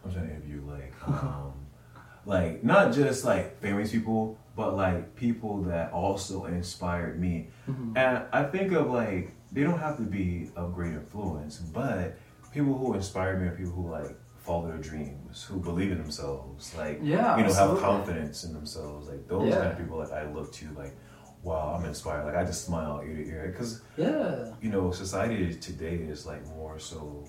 I'm 0.04 0.14
trying 0.14 0.28
to 0.28 0.36
interview 0.36 0.62
like 0.70 0.94
um, 1.08 1.54
like 2.28 2.64
not 2.64 2.94
just 2.94 3.26
like 3.26 3.60
famous 3.60 3.92
people, 3.92 4.38
but 4.56 4.76
like 4.76 5.16
people 5.16 5.62
that 5.64 5.92
also 5.92 6.46
inspired 6.46 7.20
me. 7.20 7.50
mhm. 7.68 7.98
And 7.98 8.24
I 8.32 8.44
think 8.44 8.72
of 8.72 8.90
like 8.90 9.32
they 9.52 9.64
don't 9.64 9.80
have 9.80 9.98
to 9.98 10.04
be 10.04 10.50
of 10.56 10.74
great 10.74 10.94
influence, 10.94 11.58
but 11.58 12.18
people 12.52 12.78
who 12.78 12.94
inspire 12.94 13.38
me 13.40 13.48
are 13.48 13.56
people 13.56 13.72
who 13.74 13.90
like 13.90 14.18
follow 14.38 14.68
their 14.68 14.78
dreams, 14.78 15.44
who 15.44 15.60
believe 15.60 15.92
in 15.92 15.98
themselves, 15.98 16.74
like 16.76 17.00
Yeah, 17.02 17.36
you 17.38 17.44
know, 17.44 17.50
absolutely. 17.50 17.82
have 17.82 17.90
confidence 17.92 18.44
in 18.44 18.54
themselves. 18.54 19.08
Like 19.10 19.28
those 19.28 19.50
Yeah. 19.50 19.58
kind 19.62 19.72
of 19.74 19.78
people 19.78 19.98
like 19.98 20.12
I 20.12 20.24
look 20.32 20.52
to, 20.54 20.66
like 20.78 20.96
wow, 21.44 21.76
I'm 21.78 21.86
inspired. 21.86 22.26
Like 22.26 22.36
I 22.36 22.44
just 22.44 22.66
smile 22.66 23.02
ear 23.06 23.16
to 23.16 23.26
ear 23.28 23.48
because 23.52 23.82
yeah, 23.98 24.54
you 24.62 24.70
know 24.70 24.92
society 24.92 25.54
today 25.56 25.96
is 25.96 26.26
like 26.26 26.44
more 26.48 26.80
so 26.80 27.28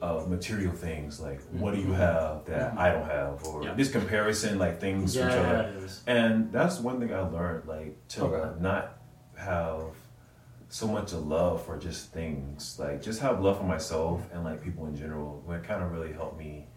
of 0.00 0.30
material 0.30 0.72
things 0.72 1.20
like 1.20 1.40
what 1.50 1.74
do 1.74 1.80
you 1.80 1.92
have 1.92 2.44
that 2.46 2.74
Mhm. 2.74 2.78
I 2.78 2.90
don't 2.92 3.04
have 3.06 3.44
or 3.44 3.64
Yeah. 3.64 3.74
this 3.74 3.90
comparison 3.90 4.58
like 4.58 4.80
things 4.80 5.12
to 5.14 5.18
each 5.26 5.34
yeah, 5.34 5.40
other 5.40 5.70
is. 5.84 6.02
and 6.06 6.50
that's 6.50 6.80
one 6.80 7.00
thing 7.00 7.12
I 7.12 7.20
learned, 7.20 7.68
like 7.68 7.96
to 8.08 8.24
Okay. 8.24 8.60
not 8.60 8.96
have 9.36 9.80
so 10.68 10.86
much 10.86 11.12
of 11.12 11.26
love 11.26 11.62
for 11.64 11.76
just 11.76 12.12
things, 12.12 12.78
like 12.78 13.02
just 13.02 13.20
have 13.20 13.40
love 13.42 13.58
for 13.58 13.64
myself 13.64 14.22
and 14.32 14.42
like 14.44 14.62
people 14.62 14.86
in 14.86 14.96
general. 14.96 15.42
It 15.50 15.64
kind 15.64 15.82
of 15.82 15.92
really 15.92 16.12
helped 16.12 16.38
me, 16.38 16.68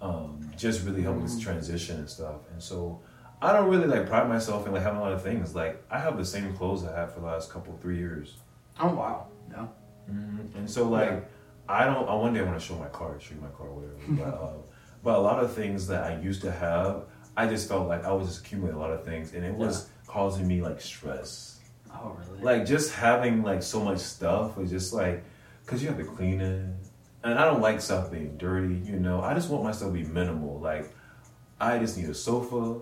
um, 0.00 0.40
just 0.56 0.84
really 0.86 1.02
helped 1.02 1.22
this 1.22 1.38
transition 1.38 1.98
and 1.98 2.08
stuff. 2.08 2.40
And 2.52 2.62
so 2.62 3.00
I 3.42 3.52
don't 3.52 3.68
really 3.68 3.86
like 3.88 4.06
pride 4.08 4.28
myself 4.28 4.66
in 4.66 4.72
like 4.72 4.82
having 4.82 5.00
a 5.00 5.02
lot 5.02 5.12
of 5.12 5.22
things. 5.22 5.54
Like 5.54 5.82
I 5.90 5.98
have 5.98 6.16
the 6.16 6.24
same 6.24 6.54
clothes 6.56 6.84
I 6.84 6.98
had 6.98 7.10
for 7.12 7.20
the 7.20 7.26
last 7.26 7.50
couple 7.50 7.76
three 7.82 7.98
years. 7.98 8.36
Oh 8.80 8.94
wow. 8.94 9.26
Yeah. 9.50 9.66
Mm-hmm. 10.10 10.56
And 10.58 10.70
so 10.70 10.88
like 10.88 11.10
Yeah. 11.10 11.20
I 11.68 11.84
don't. 11.84 12.08
I 12.08 12.14
one 12.14 12.34
day 12.34 12.40
I 12.40 12.42
want 12.44 12.60
to 12.60 12.64
show 12.64 12.76
my 12.76 12.88
car, 12.88 13.18
show 13.20 13.34
you 13.34 13.40
my 13.40 13.48
car, 13.48 13.70
whatever. 13.70 13.96
but, 14.08 14.38
uh, 14.38 14.52
but 15.02 15.14
a 15.16 15.20
lot 15.20 15.42
of 15.42 15.52
things 15.52 15.86
that 15.88 16.04
I 16.04 16.20
used 16.20 16.42
to 16.42 16.50
have, 16.50 17.04
I 17.36 17.46
just 17.46 17.68
felt 17.68 17.88
like 17.88 18.04
I 18.04 18.12
was 18.12 18.28
just 18.28 18.44
accumulating 18.44 18.78
a 18.78 18.80
lot 18.80 18.90
of 18.90 19.04
things, 19.04 19.34
and 19.34 19.44
it 19.44 19.54
was 19.54 19.88
causing 20.06 20.46
me 20.46 20.62
like 20.62 20.80
stress. 20.80 21.60
Oh 21.92 22.16
really? 22.28 22.42
Like 22.42 22.66
just 22.66 22.94
having 22.94 23.42
like 23.42 23.62
so 23.62 23.82
much 23.82 23.98
stuff 23.98 24.56
was 24.56 24.70
just 24.70 24.92
like, 24.92 25.24
cause 25.66 25.82
you 25.82 25.88
have 25.88 25.98
to 25.98 26.04
clean 26.04 26.40
it, 26.40 26.64
and 27.22 27.38
I 27.38 27.44
don't 27.44 27.60
like 27.60 27.80
stuff 27.80 28.10
being 28.10 28.36
dirty. 28.36 28.74
You 28.74 28.98
know, 28.98 29.20
I 29.20 29.34
just 29.34 29.48
want 29.48 29.64
my 29.64 29.72
stuff 29.72 29.88
to 29.88 29.94
be 29.94 30.04
minimal. 30.04 30.58
Like 30.60 30.92
I 31.60 31.78
just 31.78 31.96
need 31.96 32.08
a 32.08 32.14
sofa, 32.14 32.80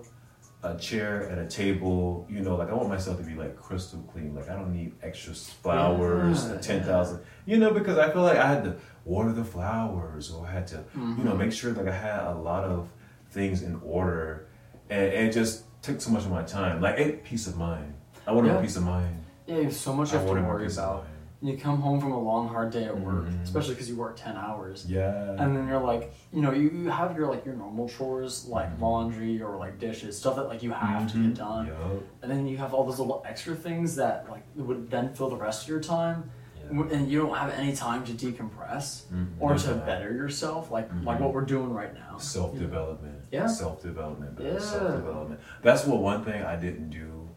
a 0.63 0.75
chair, 0.77 1.23
and 1.23 1.39
a 1.41 1.47
table. 1.47 2.25
You 2.29 2.41
know, 2.41 2.55
like 2.55 2.69
I 2.69 2.73
want 2.73 2.89
myself 2.89 3.17
to 3.17 3.23
be 3.23 3.35
like 3.35 3.55
crystal 3.55 3.99
clean. 4.11 4.33
Like 4.35 4.49
I 4.49 4.55
don't 4.55 4.73
need 4.73 4.93
extra 5.03 5.33
flowers, 5.33 6.47
Yeah, 6.49 6.57
ten 6.57 6.83
thousand. 6.83 7.19
You 7.45 7.57
know, 7.57 7.71
because 7.71 7.97
I 7.97 8.11
feel 8.11 8.21
like 8.23 8.37
I 8.37 8.47
had 8.47 8.63
to 8.63 8.75
water 9.05 9.31
the 9.33 9.43
flowers, 9.43 10.31
or 10.31 10.45
I 10.47 10.51
had 10.51 10.67
to, 10.67 10.75
you 10.95 11.01
Mm-hmm. 11.01 11.25
know, 11.25 11.35
make 11.35 11.51
sure 11.51 11.73
like 11.73 11.87
I 11.87 11.91
had 11.95 12.23
a 12.27 12.33
lot 12.35 12.63
of 12.63 12.89
things 13.31 13.61
in 13.63 13.79
order, 13.83 14.47
and, 14.89 15.11
and 15.13 15.27
it 15.29 15.33
just 15.33 15.63
took 15.81 15.99
so 15.99 16.11
much 16.11 16.23
of 16.23 16.31
my 16.31 16.43
time. 16.43 16.81
Like 16.81 16.97
it, 16.99 17.23
peace 17.23 17.47
of 17.47 17.57
mind. 17.57 17.93
I 18.25 18.31
wanted 18.31 18.49
Yeah. 18.53 18.61
peace 18.61 18.77
of 18.77 18.83
mind. 18.83 19.23
yeah, 19.47 19.57
you 19.57 19.63
have 19.63 19.73
so 19.73 19.93
much 19.93 20.09
I 20.09 20.13
have 20.13 20.21
to 20.21 20.27
wanted 20.29 20.43
more 20.43 20.53
worry 20.55 20.65
peace 20.67 20.77
of 20.77 20.83
about. 20.85 21.07
You 21.43 21.57
come 21.57 21.81
home 21.81 21.99
from 21.99 22.13
a 22.13 22.19
long 22.21 22.47
hard 22.47 22.71
day 22.71 22.85
at 22.85 22.97
work, 22.97 23.25
Mhm. 23.25 23.43
especially 23.43 23.73
because 23.73 23.89
you 23.89 23.97
work 23.97 24.15
ten 24.15 24.37
hours. 24.37 24.85
Yeah. 24.89 25.31
And 25.37 25.53
then 25.55 25.67
you're 25.67 25.81
like, 25.81 26.13
you 26.31 26.41
know, 26.41 26.51
you, 26.53 26.69
you 26.69 26.89
have 26.89 27.17
your 27.17 27.27
like 27.27 27.43
your 27.45 27.55
normal 27.55 27.89
chores 27.89 28.47
like 28.47 28.69
Mhm. 28.77 28.79
laundry 28.81 29.41
or 29.41 29.57
like 29.57 29.77
dishes, 29.77 30.17
stuff 30.17 30.37
that 30.37 30.47
like 30.47 30.63
you 30.63 30.71
have 30.71 31.11
to 31.11 31.17
Mhm. 31.17 31.23
get 31.27 31.33
done. 31.35 31.67
Yup. 31.67 31.77
And 32.21 32.31
then 32.31 32.47
you 32.47 32.55
have 32.57 32.73
all 32.73 32.85
those 32.85 32.97
little 32.97 33.21
extra 33.27 33.55
things 33.55 33.97
that 33.97 34.29
like 34.29 34.43
would 34.55 34.89
then 34.89 35.13
fill 35.13 35.29
the 35.29 35.35
rest 35.35 35.63
of 35.63 35.67
your 35.69 35.81
time, 35.81 36.29
Yeah. 36.71 36.83
and 36.93 37.09
you 37.11 37.19
don't 37.21 37.35
have 37.35 37.49
any 37.51 37.73
time 37.75 38.05
to 38.05 38.13
decompress 38.13 39.07
Mhm. 39.11 39.27
or 39.41 39.55
to 39.55 39.73
better 39.75 40.13
yourself, 40.13 40.71
like 40.71 40.89
like 41.03 41.17
Mhm. 41.17 41.23
what 41.23 41.33
we're 41.33 41.41
doing 41.55 41.73
right 41.73 41.93
now. 41.93 42.17
Self 42.19 42.57
development. 42.57 43.19
Yeah. 43.31 43.47
Self 43.47 43.81
development. 43.81 44.39
Yeah. 44.39 44.59
Self 44.59 44.95
development. 44.95 45.41
That's 45.61 45.85
what 45.85 45.99
one 46.01 46.23
thing 46.23 46.41
I 46.41 46.55
didn't 46.55 46.89
do 46.89 47.27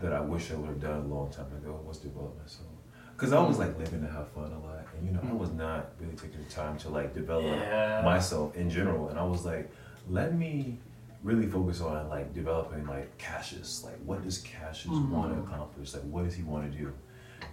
that 0.00 0.14
I 0.14 0.20
wish 0.20 0.50
I 0.50 0.54
would 0.56 0.68
have 0.68 0.80
done 0.80 1.00
a 1.02 1.06
long 1.14 1.28
time 1.30 1.52
ago 1.60 1.78
was 1.86 1.98
develop 1.98 2.38
myself. 2.38 2.68
Because 3.16 3.32
I 3.32 3.40
was 3.42 3.58
like 3.58 3.78
living 3.78 4.02
to 4.02 4.08
have 4.08 4.28
fun 4.28 4.52
a 4.52 4.58
lot, 4.60 4.84
and 4.94 5.06
you 5.06 5.12
know 5.14 5.20
I 5.26 5.32
was 5.32 5.50
not 5.52 5.92
really 5.98 6.14
taking 6.16 6.38
the 6.44 6.50
time 6.52 6.76
to 6.80 6.90
like 6.90 7.14
develop 7.14 7.44
Yeah. 7.46 8.02
myself 8.04 8.54
in 8.54 8.68
general. 8.68 9.08
And 9.08 9.18
I 9.18 9.24
was 9.24 9.44
like, 9.46 9.70
let 10.10 10.34
me 10.34 10.78
really 11.22 11.46
focus 11.46 11.80
on 11.80 12.10
like 12.10 12.34
developing 12.34 12.86
like 12.86 13.16
Cassius. 13.16 13.82
Like, 13.84 13.96
what 14.04 14.22
does 14.22 14.38
Cassius 14.42 14.94
Mhm. 14.94 15.08
want 15.08 15.32
to 15.34 15.40
accomplish? 15.40 15.94
Like, 15.94 16.02
what 16.04 16.24
does 16.24 16.34
he 16.34 16.42
want 16.42 16.70
to 16.70 16.78
do? 16.78 16.92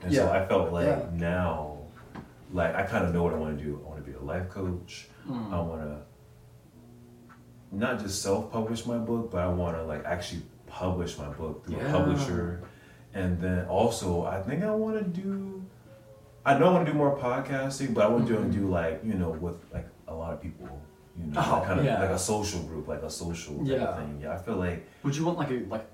And 0.02 0.14
so 0.14 0.30
I 0.30 0.46
felt 0.46 0.74
like 0.74 0.86
Yeah. 0.86 1.06
now, 1.14 1.78
like 2.52 2.76
I 2.76 2.84
kind 2.84 3.06
of 3.06 3.14
know 3.14 3.24
what 3.24 3.34
I 3.34 3.38
want 3.38 3.58
to 3.58 3.64
do. 3.64 3.82
I 3.86 3.90
want 3.90 4.04
to 4.04 4.12
be 4.12 4.18
a 4.18 4.22
life 4.22 4.50
coach. 4.50 5.08
Mm. 5.30 5.54
I 5.54 5.62
want 5.62 5.82
to 5.82 5.98
not 7.72 8.00
just 8.00 8.22
self-publish 8.22 8.86
my 8.86 8.98
book, 8.98 9.32
but 9.32 9.42
I 9.42 9.48
want 9.48 9.78
to 9.78 9.84
like 9.84 10.04
actually 10.04 10.42
publish 10.68 11.18
my 11.18 11.30
book 11.30 11.66
through 11.66 11.78
Yeah. 11.78 11.88
a 11.88 11.92
publisher. 11.92 12.64
And 13.14 13.40
then 13.40 13.66
also, 13.68 14.26
I 14.26 14.42
think 14.42 14.64
I 14.64 14.72
want 14.72 14.98
to 14.98 15.04
do. 15.22 15.64
I 16.46 16.58
know 16.58 16.68
I 16.70 16.74
want 16.74 16.86
to 16.86 16.92
do 16.92 16.98
more 16.98 17.18
podcasting, 17.18 17.94
but 17.94 18.04
I 18.04 18.08
want 18.08 18.28
to 18.28 18.44
do 18.46 18.68
like 18.68 19.02
you 19.04 19.14
know 19.14 19.30
with 19.30 19.58
like 19.72 19.88
a 20.08 20.14
lot 20.14 20.34
of 20.34 20.42
people. 20.42 20.82
You 21.16 21.26
know, 21.28 21.40
Oh, 21.46 21.52
like 21.60 21.68
kind 21.68 21.80
of 21.80 21.86
yeah. 21.86 22.00
like 22.02 22.10
a 22.10 22.18
social 22.18 22.64
group, 22.64 22.88
like 22.88 23.04
a 23.04 23.10
social 23.10 23.62
Yeah. 23.64 23.84
of 23.90 23.98
thing. 23.98 24.20
Yeah, 24.24 24.34
I 24.34 24.38
feel 24.38 24.56
like 24.56 24.88
Would 25.04 25.16
you 25.16 25.26
want 25.26 25.38
like 25.38 25.52
a 25.52 25.62
like 25.70 25.86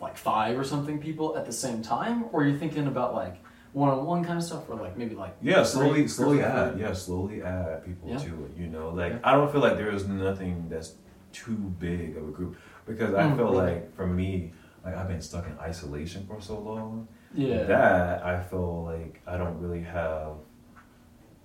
like 0.00 0.16
five 0.16 0.58
or 0.58 0.64
something 0.64 0.98
people 1.00 1.36
at 1.36 1.46
the 1.46 1.52
same 1.52 1.80
time, 1.80 2.24
or 2.32 2.42
are 2.42 2.46
you 2.48 2.58
thinking 2.58 2.86
about 2.88 3.14
like 3.14 3.36
one 3.72 3.88
on 3.90 4.04
one 4.04 4.24
kind 4.24 4.36
of 4.38 4.44
stuff, 4.44 4.68
or 4.68 4.74
like 4.76 4.96
maybe 4.96 5.14
like 5.14 5.36
Yeah, 5.40 5.62
slowly, 5.62 6.00
three, 6.00 6.08
slowly 6.08 6.42
add. 6.42 6.78
Yeah, 6.78 6.92
slowly 6.92 7.40
add 7.42 7.84
people 7.84 8.08
Yeah. 8.10 8.18
to 8.18 8.30
it. 8.46 8.56
You 8.56 8.66
know, 8.66 8.90
like 8.90 9.12
Yeah. 9.12 9.18
I 9.22 9.32
don't 9.32 9.50
feel 9.52 9.60
like 9.60 9.76
there 9.76 9.90
is 9.94 10.08
nothing 10.08 10.68
that's 10.68 10.94
too 11.32 11.54
big 11.78 12.16
of 12.16 12.26
a 12.28 12.32
group 12.32 12.56
because 12.84 13.14
I 13.14 13.22
Mm, 13.24 13.36
feel 13.36 13.44
really? 13.52 13.56
like 13.72 13.94
for 13.94 14.06
me, 14.08 14.52
like 14.84 14.94
I've 14.96 15.08
been 15.08 15.20
stuck 15.20 15.46
in 15.46 15.58
isolation 15.58 16.26
for 16.26 16.40
so 16.40 16.58
long. 16.58 17.08
Yeah. 17.34 17.64
That 17.64 18.24
I 18.24 18.42
feel 18.42 18.84
like 18.84 19.20
I 19.26 19.36
don't 19.36 19.58
really 19.58 19.82
have. 19.82 20.32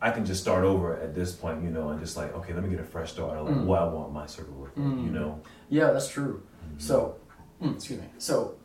I 0.02 0.12
can 0.12 0.26
just 0.26 0.42
start 0.42 0.66
over 0.66 1.00
at 1.00 1.16
this 1.16 1.34
point, 1.34 1.64
you 1.64 1.70
know, 1.70 1.90
and 1.90 2.00
just 2.00 2.18
like 2.18 2.34
okay, 2.36 2.54
let 2.54 2.64
me 2.64 2.70
get 2.70 2.80
a 2.80 2.84
fresh 2.84 3.12
start. 3.14 3.42
Like 3.44 3.54
Mm. 3.56 3.66
what 3.66 3.82
I 3.82 3.88
want 3.88 4.12
my 4.14 4.26
circle 4.26 4.54
to 4.54 4.60
look 4.60 4.72
like, 4.78 4.86
you 4.86 5.10
Mm. 5.12 5.12
know. 5.14 5.40
Yeah, 5.70 5.92
that's 5.92 6.08
true. 6.10 6.44
So, 6.78 7.16
mm, 7.62 7.76
excuse 7.76 8.00
me. 8.00 8.08
So, 8.18 8.56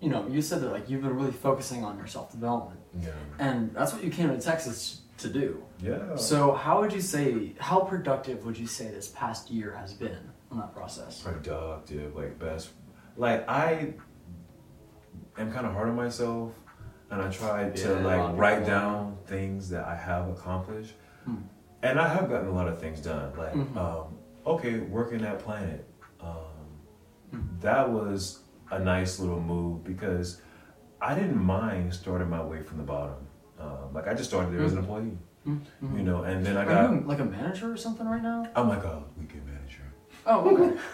you 0.00 0.08
know, 0.10 0.26
you 0.28 0.40
said 0.42 0.60
that 0.62 0.70
like 0.70 0.88
you've 0.88 1.02
been 1.02 1.14
really 1.16 1.32
focusing 1.32 1.84
on 1.84 1.96
your 1.98 2.06
self 2.06 2.30
development, 2.32 2.80
Yeah. 3.00 3.08
and 3.38 3.72
that's 3.74 3.92
what 3.92 4.02
you 4.04 4.10
came 4.10 4.28
to 4.30 4.40
Texas 4.40 5.02
to 5.18 5.28
do. 5.28 5.62
Yeah. 5.80 6.16
So, 6.16 6.52
how 6.52 6.80
would 6.80 6.92
you 6.92 7.00
say 7.02 7.54
how 7.58 7.80
productive 7.80 8.44
would 8.44 8.58
you 8.58 8.66
say 8.66 8.90
this 8.90 9.08
past 9.08 9.50
year 9.50 9.72
has 9.74 9.92
been 9.94 10.18
on 10.50 10.58
that 10.58 10.74
process? 10.74 11.20
productive, 11.20 12.16
like 12.16 12.38
best. 12.38 12.70
Like 13.16 13.48
I 13.48 13.94
am 15.38 15.52
kind 15.52 15.66
of 15.66 15.72
hard 15.72 15.88
on 15.88 15.96
myself, 15.96 16.52
and 17.10 17.20
I 17.22 17.28
try 17.30 17.68
to 17.70 17.88
Yeah, 17.88 18.06
like 18.06 18.36
write 18.36 18.66
down 18.66 19.16
things 19.26 19.68
that 19.70 19.84
I 19.84 19.94
have 19.96 20.28
accomplished, 20.28 20.94
Hmm. 21.24 21.36
and 21.82 22.00
I 22.00 22.08
have 22.08 22.28
gotten 22.28 22.48
a 22.48 22.52
lot 22.52 22.68
of 22.68 22.78
things 22.80 23.00
done. 23.00 23.32
Like, 23.36 23.54
Mhm. 23.54 23.76
um, 23.76 24.18
okay, 24.46 24.80
working 24.80 25.24
at 25.24 25.38
Planet, 25.38 25.86
um, 26.20 26.36
Hmm. 27.30 27.40
that 27.60 27.90
was 27.90 28.42
a 28.70 28.78
nice 28.78 29.20
little 29.20 29.40
move 29.40 29.84
because 29.84 30.40
I 31.00 31.14
didn't 31.14 31.36
mind 31.42 31.92
starting 31.92 32.30
my 32.30 32.42
way 32.42 32.62
from 32.62 32.78
the 32.78 32.84
bottom. 32.84 33.26
Um, 33.58 33.92
like 33.92 34.08
I 34.08 34.14
just 34.14 34.30
started 34.30 34.52
there 34.52 34.64
as 34.64 34.72
an 34.72 34.78
employee, 34.78 35.18
Mm-hmm. 35.46 35.96
you 35.96 36.02
know, 36.04 36.22
and 36.22 36.44
then 36.46 36.56
I 36.56 36.62
Are 36.62 36.66
got. 36.66 36.92
you 36.92 37.00
like 37.00 37.18
a 37.18 37.24
manager 37.24 37.70
or 37.72 37.76
something 37.76 38.06
right 38.08 38.22
now? 38.22 38.46
I'm 38.56 38.68
like 38.68 38.84
a 38.84 39.02
weekend 39.18 39.44
manager. 39.46 39.82
Oh, 40.26 40.48
okay. 40.50 40.78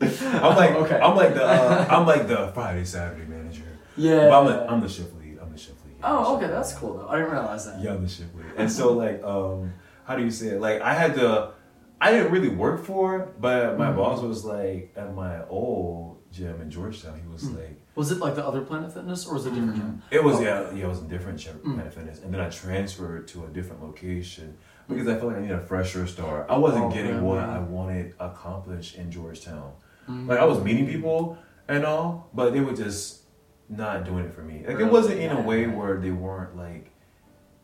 I'm 0.00 0.56
like 0.56 0.70
okay. 0.82 1.00
I'm 1.00 1.16
like 1.16 1.34
the 1.34 1.44
uh, 1.44 1.86
I'm 1.90 2.06
like 2.06 2.28
the 2.28 2.48
Friday 2.54 2.84
Saturday 2.84 3.24
manager. 3.26 3.62
yeah. 3.96 4.28
But 4.28 4.40
I'm 4.40 4.46
the, 4.46 4.70
I'm 4.72 4.80
the 4.80 4.88
shift 4.88 5.14
lead. 5.18 5.38
I'm 5.40 5.50
the 5.52 5.58
shift 5.58 5.84
lead. 5.86 5.96
I'm 6.02 6.16
oh, 6.16 6.18
shift 6.20 6.30
okay, 6.36 6.46
lead. 6.46 6.52
that's 6.54 6.72
cool 6.74 6.98
though. 6.98 7.08
I 7.08 7.16
didn't 7.18 7.32
realize 7.32 7.66
that. 7.66 7.80
Yeah, 7.80 7.94
I'm 7.94 8.02
the 8.02 8.08
shift 8.08 8.34
lead. 8.36 8.46
And 8.56 8.70
so 8.70 8.92
like 8.92 9.22
um 9.22 9.72
how 10.04 10.16
do 10.16 10.22
you 10.22 10.30
say 10.30 10.48
it? 10.48 10.60
Like 10.60 10.80
I 10.82 10.92
had 10.94 11.14
to 11.14 11.52
I 12.00 12.12
didn't 12.12 12.30
really 12.30 12.50
work 12.50 12.84
for 12.84 13.18
it, 13.20 13.40
but 13.40 13.78
my 13.78 13.86
Mhm. 13.90 13.96
boss 13.96 14.20
was 14.20 14.44
like 14.44 14.92
at 14.96 15.14
my 15.14 15.46
old 15.48 16.18
gym 16.30 16.60
in 16.60 16.70
Georgetown. 16.70 17.18
He 17.22 17.26
was 17.32 17.44
Mm. 17.44 17.56
like 17.56 17.80
Was 17.94 18.10
it 18.12 18.18
like 18.18 18.34
the 18.34 18.44
other 18.46 18.60
Planet 18.60 18.92
Fitness, 18.92 19.26
or 19.26 19.32
was 19.34 19.46
it 19.46 19.52
a 19.52 19.54
different 19.54 19.76
gym? 19.76 20.02
it 20.10 20.22
was 20.22 20.36
Oh. 20.36 20.40
yeah 20.42 20.70
yeah 20.74 20.84
it 20.84 20.88
was 20.88 21.00
a 21.00 21.06
different 21.08 21.38
gym 21.38 21.56
Mm. 21.64 21.74
Planet 21.76 21.94
Fitness, 21.94 22.22
and 22.22 22.32
then 22.34 22.40
I 22.42 22.50
transferred 22.50 23.26
to 23.28 23.44
a 23.46 23.48
different 23.48 23.82
location 23.82 24.58
because 24.88 25.08
I 25.08 25.14
felt 25.14 25.28
like 25.28 25.36
I 25.38 25.40
needed 25.40 25.56
a 25.56 25.60
fresher 25.60 26.06
start. 26.06 26.46
I 26.50 26.58
wasn't 26.58 26.84
Oh, 26.84 26.90
getting 26.90 27.22
what 27.22 27.38
really? 27.38 27.50
I 27.50 27.58
wanted 27.60 28.14
accomplished 28.20 28.96
in 28.96 29.10
Georgetown. 29.10 29.72
Mm. 30.08 30.28
Like 30.28 30.38
I 30.38 30.44
was 30.44 30.60
meeting 30.62 30.86
people 30.86 31.38
and 31.68 31.84
all, 31.84 32.28
but 32.34 32.52
they 32.52 32.60
were 32.60 32.72
just 32.74 33.22
not 33.68 34.04
doing 34.04 34.24
it 34.24 34.32
for 34.34 34.42
me. 34.42 34.64
Like 34.66 34.78
it 34.80 34.84
wasn't 34.84 35.18
in 35.20 35.30
a 35.32 35.40
way 35.40 35.66
where 35.66 35.98
they 35.98 36.10
weren't 36.12 36.56
like 36.56 36.90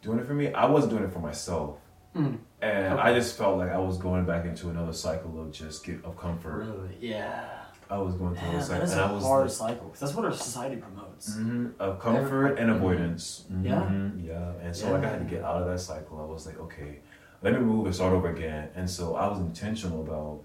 doing 0.02 0.18
it 0.18 0.26
for 0.26 0.34
me. 0.34 0.52
I 0.52 0.66
wasn't 0.66 0.92
doing 0.92 1.04
it 1.04 1.12
for 1.12 1.20
myself, 1.20 1.76
Mm. 2.16 2.38
and 2.60 2.92
Okay. 2.94 3.02
I 3.02 3.14
just 3.14 3.38
felt 3.38 3.56
like 3.58 3.70
I 3.70 3.78
was 3.78 3.96
going 3.98 4.24
back 4.26 4.44
into 4.44 4.68
another 4.68 4.92
cycle 4.92 5.40
of 5.40 5.50
just 5.52 5.84
get 5.84 6.04
of 6.04 6.16
comfort. 6.18 6.56
Really? 6.66 6.96
Yeah. 7.00 7.48
I 7.88 7.98
was 7.98 8.14
going 8.14 8.34
through 8.34 8.48
Man, 8.48 8.54
another 8.56 8.58
that 8.58 8.66
cycle, 8.66 8.84
is 8.84 8.92
and 8.92 9.00
a 9.00 9.04
I 9.04 9.12
was 9.12 9.22
hard 9.24 9.42
like, 9.42 9.50
cycle 9.50 9.94
that's 10.00 10.14
what 10.14 10.24
our 10.24 10.32
society 10.32 10.76
promotes. 10.76 11.36
Mhm, 11.36 11.72
of 11.78 12.00
comfort 12.00 12.58
and 12.58 12.70
avoidance. 12.70 13.44
Yeah. 13.62 13.80
Mhm, 13.82 14.26
yeah. 14.26 14.52
And 14.62 14.74
so 14.74 14.90
like 14.92 15.04
I 15.04 15.08
had 15.10 15.18
to 15.18 15.24
get 15.26 15.44
out 15.44 15.60
of 15.62 15.68
that 15.68 15.78
cycle. 15.78 16.18
I 16.20 16.24
was 16.24 16.46
like, 16.46 16.58
okay, 16.58 17.00
let 17.42 17.52
me 17.52 17.60
move 17.60 17.84
and 17.86 17.94
start 17.94 18.12
over 18.14 18.28
again. 18.30 18.70
And 18.74 18.88
so 18.88 19.14
I 19.14 19.28
was 19.28 19.38
intentional 19.40 20.00
about 20.02 20.40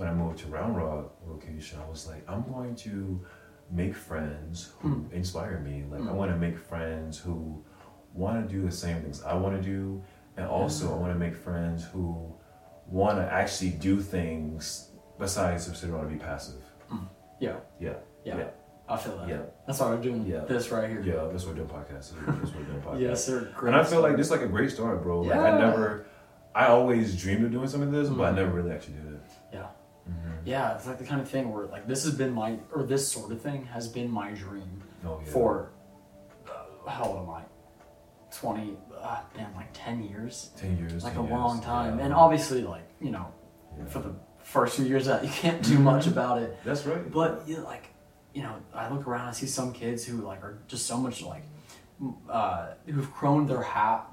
when 0.00 0.08
I 0.08 0.14
moved 0.14 0.38
to 0.38 0.46
Round 0.48 0.74
Rock 0.78 1.12
location. 1.26 1.78
I 1.78 1.88
was 1.90 2.08
like, 2.08 2.24
I'm 2.26 2.42
going 2.50 2.74
to 2.76 3.20
make 3.70 3.94
friends 3.94 4.72
who 4.80 4.88
Mm. 4.88 5.12
inspire 5.12 5.60
me. 5.60 5.84
Like 5.90 6.00
I 6.00 6.04
Mm. 6.12 6.14
want 6.14 6.30
to 6.32 6.38
make 6.38 6.56
friends 6.56 7.18
who 7.18 7.62
want 8.14 8.42
to 8.42 8.48
do 8.56 8.62
the 8.64 8.72
same 8.72 9.02
things 9.02 9.22
I 9.22 9.34
want 9.34 9.54
to 9.56 9.62
do, 9.62 10.02
and 10.38 10.46
also 10.48 10.90
I 10.94 10.96
want 10.96 11.12
to 11.12 11.18
make 11.18 11.36
friends 11.36 11.84
who 11.84 12.34
want 12.86 13.18
to 13.18 13.26
actually 13.40 13.72
do 13.72 14.00
things 14.00 14.90
besides 15.18 15.68
just 15.68 15.84
around 15.84 16.06
and 16.06 16.18
be 16.18 16.24
passive. 16.24 16.62
Yeah. 17.38 17.56
Yeah. 17.78 17.96
Yeah. 18.24 18.36
Yeah. 18.38 18.48
I 18.88 18.96
feel 18.96 19.16
that. 19.18 19.28
Yeah. 19.28 19.42
That's 19.66 19.78
why 19.80 19.90
we're 19.90 20.00
doing 20.08 20.24
Yeah. 20.26 20.40
this 20.46 20.72
right 20.72 20.88
here. 20.90 21.02
Yeah, 21.02 21.28
that's 21.30 21.44
what 21.44 21.54
we're 21.54 21.62
doing 21.62 21.68
podcasts. 21.68 22.08
That's 22.26 22.52
what 22.52 22.56
we're 22.56 22.70
doing 22.72 22.82
podcasts. 22.86 23.00
Yes, 23.00 23.24
sir. 23.24 23.48
Great. 23.54 23.74
And 23.74 23.80
I 23.80 23.84
feel 23.84 24.00
like 24.00 24.16
this 24.16 24.26
is 24.28 24.32
like 24.32 24.42
a 24.42 24.48
great 24.56 24.70
start, 24.70 25.02
bro. 25.02 25.20
Like 25.20 25.38
I 25.38 25.58
never, 25.58 26.06
I 26.54 26.66
always 26.66 27.06
dreamed 27.22 27.44
of 27.44 27.52
doing 27.52 27.68
something 27.68 27.92
like 27.92 28.00
this, 28.02 28.10
but 28.10 28.24
I 28.24 28.32
Mhm. 28.32 28.36
never 28.40 28.50
really 28.58 28.72
actually 28.72 28.94
did 28.94 29.12
it. 29.14 29.20
Yeah. 29.52 29.66
Mm-hmm. 30.08 30.30
Yeah, 30.44 30.74
it's 30.76 30.86
like 30.86 30.98
the 30.98 31.04
kind 31.04 31.20
of 31.20 31.28
thing 31.28 31.52
where 31.52 31.66
like 31.66 31.86
this 31.86 32.04
has 32.04 32.14
been 32.14 32.32
my 32.32 32.58
or 32.72 32.82
this 32.82 33.06
sort 33.10 33.30
of 33.32 33.40
thing 33.40 33.64
has 33.66 33.88
been 33.88 34.10
my 34.10 34.30
dream 34.32 34.82
Oh, 35.04 35.20
yeah. 35.24 35.30
for 35.32 35.70
uh, 36.48 36.88
how 36.90 37.04
old 37.04 37.18
am 37.28 37.30
I? 37.34 37.42
Twenty. 38.32 38.76
Uh, 39.00 39.20
damn, 39.36 39.54
like 39.54 39.68
ten 39.72 40.02
years. 40.02 40.50
Ten 40.56 40.76
years. 40.78 41.02
Like 41.04 41.14
10 41.14 41.24
a 41.24 41.28
long 41.28 41.60
time, 41.60 41.98
yeah. 41.98 42.04
and 42.04 42.14
obviously, 42.14 42.62
like 42.62 42.88
you 43.00 43.10
know, 43.10 43.26
Yeah. 43.78 43.86
for 43.86 43.98
the 44.00 44.14
first 44.42 44.76
few 44.76 44.84
years 44.86 45.06
that 45.06 45.22
you 45.24 45.30
can't 45.30 45.62
do 45.62 45.78
much 45.78 46.04
Mhm. 46.06 46.12
about 46.12 46.42
it. 46.42 46.58
That's 46.64 46.86
right. 46.86 47.10
But 47.10 47.42
you 47.46 47.56
know, 47.58 47.64
like, 47.64 47.88
you 48.34 48.42
know, 48.42 48.54
I 48.74 48.88
look 48.92 49.06
around, 49.06 49.28
I 49.28 49.32
see 49.32 49.46
some 49.46 49.72
kids 49.72 50.04
who 50.04 50.18
like 50.22 50.42
are 50.42 50.58
just 50.68 50.86
so 50.86 50.96
much 50.96 51.22
like, 51.22 51.42
uh, 52.28 52.68
who've 52.86 53.04
honed 53.06 53.48
their 53.48 53.62
hat, 53.62 54.06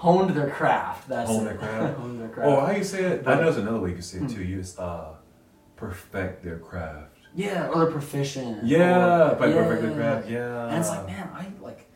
honed 0.00 0.30
their 0.34 0.50
craft. 0.50 1.08
That's 1.08 1.28
Honed 1.30 1.42
it. 1.46 1.50
their 1.50 1.58
craft? 1.58 1.98
honed 2.00 2.20
their 2.20 2.28
craft. 2.28 2.48
Oh, 2.50 2.60
how 2.66 2.72
you 2.72 2.84
say 2.84 3.04
it? 3.04 3.20
I 3.20 3.22
But- 3.22 3.34
know 3.36 3.42
there's 3.44 3.56
another 3.58 3.80
way 3.80 3.88
you 3.90 3.94
can 3.96 4.02
say 4.02 4.18
it 4.18 4.22
Hmm. 4.22 4.26
too. 4.28 4.42
You 4.44 4.56
just 4.60 4.78
uh, 4.78 5.08
perfect 5.76 6.42
their 6.42 6.58
craft. 6.58 7.16
yeah, 7.34 7.68
or 7.68 7.76
they're 7.84 7.90
proficient. 7.92 8.64
Yeah, 8.64 9.32
or, 9.32 9.34
by 9.36 9.52
perfect 9.52 9.82
their 9.82 9.94
craft. 9.94 10.28
Yeah. 10.28 10.66
And 10.68 10.78
it's 10.78 10.88
like, 10.88 11.06
man, 11.06 11.28
I 11.34 11.46
like, 11.60 11.86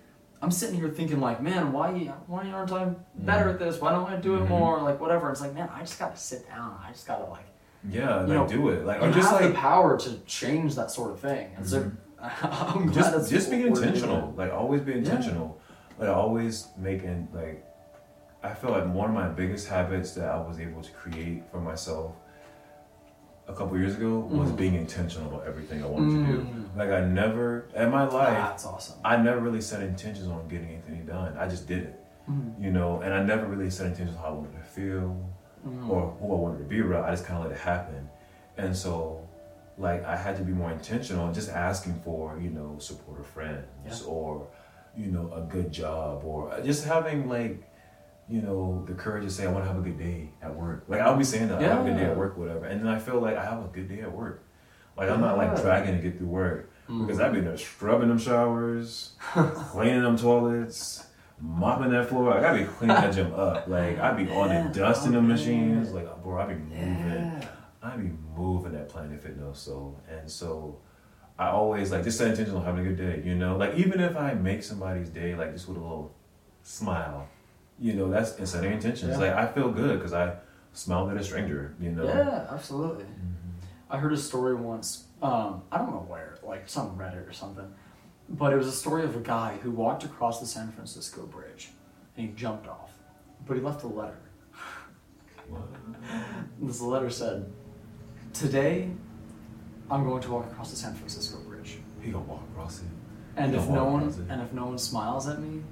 I'm 0.42 0.50
sitting 0.50 0.76
here 0.76 0.90
thinking 0.90 1.20
like, 1.20 1.40
man, 1.42 1.72
why, 1.72 1.90
why 2.26 2.46
aren't 2.50 2.72
I 2.72 2.90
better 3.16 3.48
at 3.50 3.58
this? 3.58 3.80
Why 3.80 3.92
don't 3.92 4.08
I 4.10 4.16
do 4.16 4.36
it 4.36 4.42
Mhm. 4.44 4.48
more? 4.48 4.80
Like 4.82 5.00
whatever. 5.00 5.30
It's 5.30 5.40
like, 5.40 5.54
man, 5.54 5.68
I 5.74 5.80
just 5.80 5.98
gotta 5.98 6.16
sit 6.16 6.46
down. 6.48 6.78
I 6.86 6.92
just 6.92 7.06
gotta 7.06 7.24
like, 7.30 7.46
Yeah, 7.88 8.16
like 8.16 8.28
you 8.28 8.34
know, 8.34 8.46
do 8.46 8.68
it. 8.68 8.84
Like 8.84 9.00
you 9.02 9.08
or 9.08 9.12
just 9.12 9.30
have 9.30 9.40
like 9.40 9.50
the 9.52 9.58
power 9.58 9.98
to 9.98 10.18
change 10.26 10.74
that 10.76 10.90
sort 10.90 11.10
of 11.12 11.20
thing. 11.20 11.48
And 11.56 11.66
so, 11.66 11.80
Mhm. 11.80 11.96
I'm 12.76 12.84
glad 12.86 12.94
just 12.94 13.12
that's 13.12 13.28
just 13.30 13.48
what 13.48 13.56
being 13.56 13.66
intentional. 13.68 14.32
Like 14.36 14.52
always 14.52 14.80
be 14.82 14.92
intentional. 14.92 15.58
Like 15.98 16.08
always 16.10 16.68
making 16.78 17.28
like 17.34 17.64
I 18.44 18.52
feel 18.52 18.70
like 18.72 18.86
one 18.92 19.08
of 19.08 19.14
my 19.14 19.28
biggest 19.28 19.68
habits 19.68 20.12
that 20.12 20.28
I 20.28 20.36
was 20.36 20.60
able 20.60 20.82
to 20.82 20.92
create 20.92 21.44
for 21.50 21.60
myself 21.60 22.12
a 23.48 23.54
couple 23.54 23.76
years 23.78 23.96
ago 23.96 24.18
was 24.20 24.50
Mhm. 24.52 24.56
being 24.56 24.74
intentional 24.74 25.28
about 25.32 25.46
everything 25.46 25.82
I 25.82 25.86
wanted 25.86 26.26
to 26.26 26.32
do. 26.32 26.38
Mm. 26.42 26.76
Like 26.76 26.90
I 26.90 27.00
never 27.06 27.66
in 27.74 27.90
my 27.90 28.04
life 28.04 28.36
That's 28.38 28.66
awesome. 28.66 28.98
I 29.04 29.16
never 29.16 29.40
really 29.40 29.60
set 29.62 29.82
intentions 29.82 30.28
on 30.28 30.46
getting 30.48 30.68
anything 30.68 31.06
done. 31.06 31.36
I 31.38 31.48
just 31.48 31.66
did 31.66 31.84
it. 31.84 32.00
Mm. 32.30 32.54
You 32.62 32.70
know, 32.70 33.00
and 33.00 33.12
I 33.14 33.22
never 33.22 33.46
really 33.46 33.70
set 33.70 33.86
intentions 33.86 34.16
on 34.16 34.22
how 34.22 34.28
I 34.28 34.32
wanted 34.32 34.52
to 34.56 34.62
feel 34.64 35.16
Mm. 35.66 35.88
or 35.88 36.10
who 36.20 36.32
I 36.32 36.36
wanted 36.36 36.58
to 36.58 36.64
be 36.64 36.80
around. 36.82 37.04
I 37.04 37.10
just 37.12 37.24
kind 37.24 37.38
of 37.42 37.44
let 37.50 37.52
it 37.52 37.60
happen. 37.62 38.08
And 38.58 38.76
so, 38.76 39.20
like, 39.78 40.04
I 40.04 40.16
had 40.16 40.36
to 40.36 40.42
be 40.42 40.52
more 40.52 40.70
intentional 40.70 41.32
just 41.32 41.50
asking 41.50 41.94
for, 42.04 42.38
you 42.38 42.50
know, 42.50 42.76
supportive 42.78 43.26
friends 43.26 43.66
Yeah. 44.02 44.06
or, 44.08 44.46
you 44.96 45.10
know, 45.10 45.32
a 45.34 45.40
good 45.42 45.72
job 45.72 46.22
or 46.24 46.52
just 46.62 46.84
having, 46.86 47.28
like, 47.28 47.62
you 48.28 48.40
know, 48.40 48.84
the 48.86 48.94
courage 48.94 49.24
to 49.24 49.30
say, 49.30 49.46
I 49.46 49.50
want 49.52 49.64
to 49.64 49.68
have 49.68 49.78
a 49.78 49.82
good 49.82 49.98
day 49.98 50.30
at 50.42 50.54
work. 50.54 50.84
Like, 50.88 51.00
I'll 51.00 51.16
be 51.16 51.24
saying 51.24 51.48
that, 51.48 51.58
I 51.58 51.62
have 51.64 51.86
a 51.86 51.90
good 51.90 51.98
day 51.98 52.04
at 52.04 52.16
work, 52.16 52.36
whatever. 52.38 52.64
And 52.64 52.80
then 52.80 52.88
I 52.88 52.98
feel 52.98 53.20
like 53.20 53.36
I 53.36 53.44
have 53.44 53.62
a 53.62 53.68
good 53.68 53.88
day 53.88 54.00
at 54.00 54.12
work. 54.12 54.42
Like, 54.96 55.10
I'm 55.10 55.20
not, 55.20 55.36
like, 55.36 55.60
dragging 55.60 55.96
to 55.96 56.02
get 56.02 56.18
through 56.18 56.28
work. 56.28 56.70
Mm. 56.88 57.06
Because 57.06 57.20
I'd 57.20 57.32
be 57.32 57.40
there 57.40 57.56
scrubbing 57.56 58.08
them 58.08 58.18
showers, 58.18 59.12
cleaning 59.32 60.02
them 60.02 60.16
toilets, 60.16 61.06
mopping 61.40 61.90
that 61.90 62.08
floor. 62.08 62.30
Like, 62.34 62.44
I'd 62.44 62.58
be 62.58 62.64
cleaning 62.64 62.96
that 62.96 63.14
gym 63.14 63.32
up. 63.34 63.66
Like, 63.68 63.98
I'd 63.98 64.16
be 64.16 64.30
on 64.32 64.50
Yeah. 64.50 64.66
it, 64.70 64.72
dusting 64.74 65.12
the 65.12 65.22
machines. 65.22 65.92
Like, 65.92 66.22
bro, 66.22 66.40
I'd 66.40 66.48
be 66.48 66.54
moving. 66.54 66.98
Yeah. 67.06 67.48
I'd 67.82 68.00
be 68.00 68.10
moving 68.36 68.72
that 68.72 68.88
Planet 68.88 69.22
Fitness. 69.22 69.58
So, 69.58 69.96
and 70.08 70.30
so 70.30 70.78
I 71.38 71.48
always, 71.48 71.90
like, 71.90 72.04
just 72.04 72.18
set 72.18 72.28
intention 72.28 72.54
on 72.54 72.64
having 72.64 72.86
a 72.86 72.90
good 72.90 72.96
day, 72.98 73.22
you 73.26 73.34
know? 73.34 73.56
Like, 73.56 73.74
even 73.74 74.00
if 74.00 74.16
I 74.16 74.34
make 74.34 74.62
somebody's 74.62 75.08
day, 75.08 75.34
like, 75.34 75.52
just 75.52 75.68
with 75.68 75.76
a 75.76 75.80
little 75.80 76.14
smile, 76.62 77.28
you 77.78 77.94
know, 77.94 78.10
that's 78.10 78.36
in 78.36 78.46
setting 78.46 78.72
intentions. 78.72 79.12
Yeah. 79.12 79.18
Like, 79.18 79.32
I 79.32 79.46
feel 79.52 79.70
good 79.70 79.98
because 79.98 80.12
I 80.12 80.36
smiled 80.72 81.10
at 81.10 81.16
a 81.16 81.24
stranger, 81.24 81.74
you 81.80 81.90
know? 81.90 82.04
Yeah, 82.04 82.46
absolutely. 82.50 83.04
Mhm. 83.04 83.34
I 83.90 83.98
heard 83.98 84.12
a 84.12 84.16
story 84.16 84.54
once. 84.54 85.04
Um, 85.22 85.62
I 85.70 85.78
don't 85.78 85.90
know 85.90 86.04
where, 86.08 86.38
like 86.42 86.68
some 86.68 86.96
Reddit 86.98 87.28
or 87.28 87.32
something, 87.32 87.72
but 88.28 88.52
it 88.52 88.56
was 88.56 88.66
a 88.66 88.72
story 88.72 89.04
of 89.04 89.16
a 89.16 89.20
guy 89.20 89.56
who 89.62 89.70
walked 89.70 90.04
across 90.04 90.40
the 90.40 90.46
San 90.46 90.70
Francisco 90.72 91.26
Bridge, 91.26 91.70
and 92.16 92.28
he 92.28 92.34
jumped 92.34 92.66
off, 92.66 92.90
but 93.46 93.56
he 93.56 93.62
left 93.62 93.82
a 93.84 93.86
letter. 93.88 94.18
This 96.60 96.80
letter 96.80 97.10
said, 97.10 97.50
"Today, 98.32 98.90
I'm 99.90 100.04
going 100.04 100.22
to 100.22 100.30
walk 100.30 100.46
across 100.50 100.70
the 100.70 100.76
San 100.76 100.94
Francisco 100.94 101.38
Bridge, 101.48 101.78
He 102.00 102.10
gonna 102.10 102.24
walk 102.24 102.42
across 102.52 102.80
it. 102.80 102.86
and 103.36 103.54
if 103.54 103.68
no 103.68 103.84
one 103.84 104.08
it. 104.08 104.16
and 104.28 104.40
if 104.42 104.52
no 104.52 104.66
one 104.66 104.78
smiles 104.78 105.28
at 105.28 105.38
me, 105.40 105.62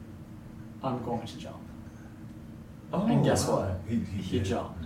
I'm 0.82 1.02
going 1.04 1.26
to 1.26 1.38
jump." 1.38 1.62
Oh, 2.92 3.06
And 3.06 3.24
guess 3.24 3.46
wow. 3.48 3.56
what? 3.60 3.80
He, 3.88 3.96
he, 3.96 4.22
He 4.22 4.40
jumped. 4.40 4.84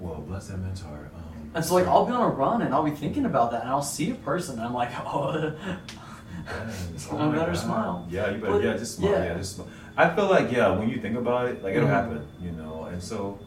Well, 0.00 0.22
bless 0.26 0.48
that 0.48 0.58
man's 0.58 0.80
heart. 0.80 1.10
Um, 1.16 1.50
And 1.54 1.64
so 1.64 1.74
like 1.74 1.86
I'll 1.86 2.04
be 2.06 2.12
on 2.12 2.22
a 2.30 2.34
run 2.34 2.62
and 2.62 2.74
I'll 2.74 2.84
be 2.84 2.90
thinking 2.90 3.24
about 3.26 3.50
that 3.52 3.62
and 3.62 3.70
I'll 3.70 3.82
see 3.82 4.10
a 4.10 4.14
person 4.14 4.58
and 4.58 4.66
I'm 4.66 4.74
like, 4.74 4.90
oh, 5.06 5.54
Yes. 6.46 7.08
I 7.10 7.14
Oh 7.14 7.28
my 7.30 7.36
better 7.38 7.52
God. 7.52 7.56
smile. 7.60 8.06
Yeah, 8.10 8.30
you 8.30 8.38
better. 8.38 8.52
But- 8.52 8.64
yeah, 8.64 8.76
just 8.76 8.96
smile. 8.96 9.12
yeah. 9.12 9.24
Yeah. 9.24 9.38
just 9.38 9.56
smile. 9.56 9.68
I 9.96 10.14
feel 10.14 10.28
like 10.28 10.50
yeah, 10.52 10.76
when 10.76 10.88
you 10.88 11.00
think 11.00 11.16
about 11.16 11.48
it, 11.48 11.62
like 11.62 11.74
it'll 11.74 11.88
Mhm. 11.88 11.92
happen, 11.92 12.26
you 12.40 12.50
know. 12.50 12.84
And 12.84 13.00
so, 13.02 13.38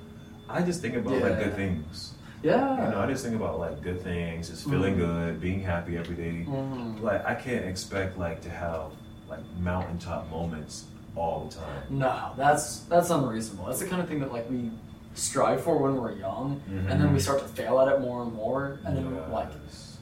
I 0.50 0.62
just 0.62 0.82
think 0.82 0.96
about 0.96 1.22
like 1.22 1.38
good 1.44 1.56
things. 1.56 2.14
yeah. 2.42 2.86
You 2.86 2.92
know, 2.92 3.02
I 3.02 3.08
just 3.08 3.24
think 3.24 3.36
about 3.36 3.60
like 3.60 3.82
good 3.82 4.02
things, 4.02 4.50
just 4.50 4.64
feeling 4.64 4.96
Mhm. 4.96 5.00
good, 5.00 5.42
being 5.42 5.62
happy 5.62 5.98
every 5.98 6.16
day. 6.16 6.46
Mhm. 6.48 7.02
Like 7.02 7.26
I 7.26 7.36
can't 7.36 7.66
expect 7.66 8.18
like 8.18 8.40
to 8.42 8.50
have 8.50 8.92
like 9.30 9.42
mountaintop 9.60 10.30
moments 10.32 10.86
all 11.18 11.46
the 11.50 11.56
time. 11.56 11.84
No, 11.90 12.32
that's 12.38 12.80
that's 12.82 13.10
unreasonable. 13.10 13.66
That's 13.66 13.80
the 13.80 13.88
kind 13.88 14.02
of 14.02 14.08
thing 14.08 14.20
that 14.20 14.32
like 14.32 14.50
we 14.50 14.72
strive 15.16 15.62
for 15.64 15.78
when 15.82 15.96
we're 15.96 16.12
young, 16.14 16.62
and 16.68 16.88
then 17.02 17.12
we 17.12 17.18
Mhm. 17.20 17.22
start 17.22 17.40
to 17.40 17.48
fail 17.48 17.80
at 17.80 17.88
it 17.88 18.00
more 18.02 18.22
and 18.24 18.34
more, 18.34 18.80
and 18.86 18.96
then 18.98 19.32
like 19.32 19.50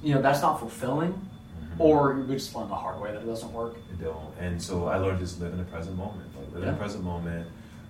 you 0.03 0.13
know 0.13 0.21
that's 0.21 0.41
not 0.41 0.59
fulfilling, 0.59 1.13
Mhm. 1.13 1.79
or 1.79 2.13
we 2.15 2.33
just 2.35 2.53
learn 2.55 2.67
the 2.69 2.75
hard 2.75 2.99
way 3.01 3.11
that 3.13 3.21
it 3.21 3.25
doesn't 3.25 3.53
work. 3.53 3.75
You 3.91 4.05
don't. 4.05 4.33
And 4.39 4.61
so 4.61 4.87
I 4.87 4.97
learned 4.97 5.19
to 5.19 5.25
just 5.25 5.39
live 5.39 5.51
in 5.53 5.57
the 5.57 5.63
present 5.65 5.97
moment. 5.97 6.27
Like 6.37 6.53
live 6.53 6.63
in 6.63 6.71
the 6.71 6.77
present 6.77 7.03
moment 7.03 7.47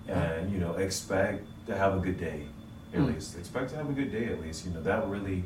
Yeah. 0.08 0.20
and, 0.22 0.52
you 0.52 0.58
know, 0.60 0.74
expect 0.74 1.44
to 1.66 1.76
have 1.76 1.94
a 1.96 1.98
good 1.98 2.18
day 2.18 2.46
at 2.94 3.00
Mm. 3.00 3.12
least. 3.14 3.36
Expect 3.36 3.70
to 3.70 3.76
have 3.76 3.90
a 3.90 3.92
good 3.92 4.12
day 4.12 4.26
at 4.26 4.40
least. 4.40 4.64
You 4.64 4.72
know, 4.72 4.80
that 4.82 5.06
really 5.08 5.42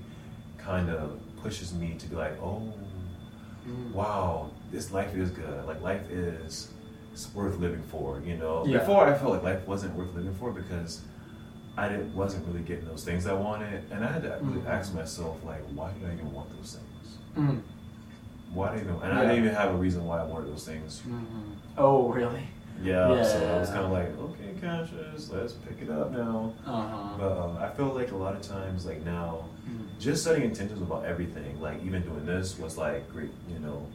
kind 0.59 0.91
of 0.91 1.19
pushes 1.43 1.73
me 1.73 1.95
to 1.99 2.07
be 2.09 2.15
like, 2.15 2.39
oh, 2.43 2.63
Mm. 3.67 3.93
wow, 3.95 4.51
this 4.71 4.93
life 4.93 5.15
is 5.17 5.31
good. 5.31 5.67
Like 5.67 5.81
life 5.83 6.09
is 6.11 6.69
it's 7.13 7.33
worth 7.35 7.59
living 7.59 7.83
for, 7.85 8.21
you 8.25 8.37
know. 8.37 8.65
Yeah. 8.67 8.79
Before 8.79 9.07
I 9.07 9.15
felt 9.17 9.33
like 9.33 9.43
life 9.43 9.67
wasn't 9.67 9.95
worth 9.97 10.15
living 10.15 10.35
for 10.35 10.51
because 10.53 11.03
I 11.77 11.89
didn't 11.89 12.15
wasn't 12.15 12.47
really 12.47 12.61
getting 12.61 12.87
those 12.87 13.05
things 13.05 13.27
I 13.27 13.33
wanted. 13.33 13.85
And 13.91 14.05
I 14.05 14.13
had 14.13 14.23
to 14.23 14.39
really 14.43 14.61
Mhm. 14.61 14.67
ask 14.67 14.95
myself, 14.95 15.37
like, 15.45 15.63
why 15.75 15.93
did 15.93 16.09
I 16.09 16.15
even 16.15 16.33
want 16.33 16.51
those 16.57 16.77
things? 16.79 17.19
Mm. 17.37 17.61
Why 18.53 18.71
did 18.71 18.79
I 18.81 18.83
even 18.83 18.95
and 19.03 19.13
I 19.13 19.21
didn't 19.23 19.45
even 19.45 19.55
have 19.55 19.71
a 19.75 19.77
reason 19.77 20.05
why 20.05 20.21
I 20.21 20.25
wanted 20.25 20.51
those 20.53 20.65
things. 20.67 21.03
Mhm. 21.07 21.23
Oh 21.79 22.09
really? 22.09 22.49
Yeah, 22.83 23.23
so 23.23 23.55
I 23.55 23.59
was 23.61 23.69
kind 23.69 23.85
of 23.85 23.91
like, 23.93 24.19
okay, 24.19 24.55
conscious, 24.61 25.31
let's 25.31 25.53
pick 25.53 25.83
it 25.83 25.91
up 25.91 26.13
now. 26.13 26.53
Uh 26.67 26.71
huh. 26.71 27.17
But 27.19 27.39
um, 27.39 27.57
I 27.59 27.69
feel 27.69 27.87
like 27.89 28.11
a 28.13 28.17
lot 28.17 28.35
of 28.35 28.41
times, 28.43 28.87
like 28.87 29.05
now, 29.05 29.45
Mm. 29.69 29.87
just 30.01 30.25
setting 30.25 30.45
intentions 30.45 30.81
about 30.81 31.05
everything, 31.05 31.61
like 31.61 31.83
even 31.85 32.03
doing 32.03 32.25
this 32.25 32.59
was 32.59 32.79
like 32.79 33.09
great, 33.13 33.31
you 33.53 33.59
know. 33.59 33.87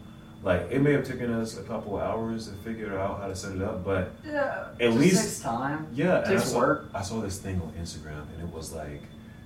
Like 0.46 0.68
it 0.72 0.80
may 0.80 0.92
have 0.94 1.06
taken 1.08 1.32
us 1.34 1.58
a 1.58 1.64
couple 1.64 1.98
hours 2.00 2.48
to 2.48 2.54
figure 2.58 2.98
out 3.00 3.20
how 3.20 3.28
to 3.28 3.36
set 3.36 3.56
it 3.56 3.64
up, 3.64 3.84
but 3.84 4.12
Yeah. 4.24 4.68
At 4.80 4.94
least- 4.94 5.22
takes 5.24 5.40
time. 5.40 5.88
yeah, 5.92 6.18
and 6.20 6.26
I 6.28 6.30
takes 6.30 6.52
saw, 6.52 6.60
work. 6.60 6.86
I 6.94 7.02
saw 7.02 7.20
this 7.20 7.40
thing 7.40 7.60
on 7.62 7.72
Instagram, 7.82 8.26
and 8.34 8.48
it 8.48 8.54
was 8.54 8.72
like, 8.72 9.02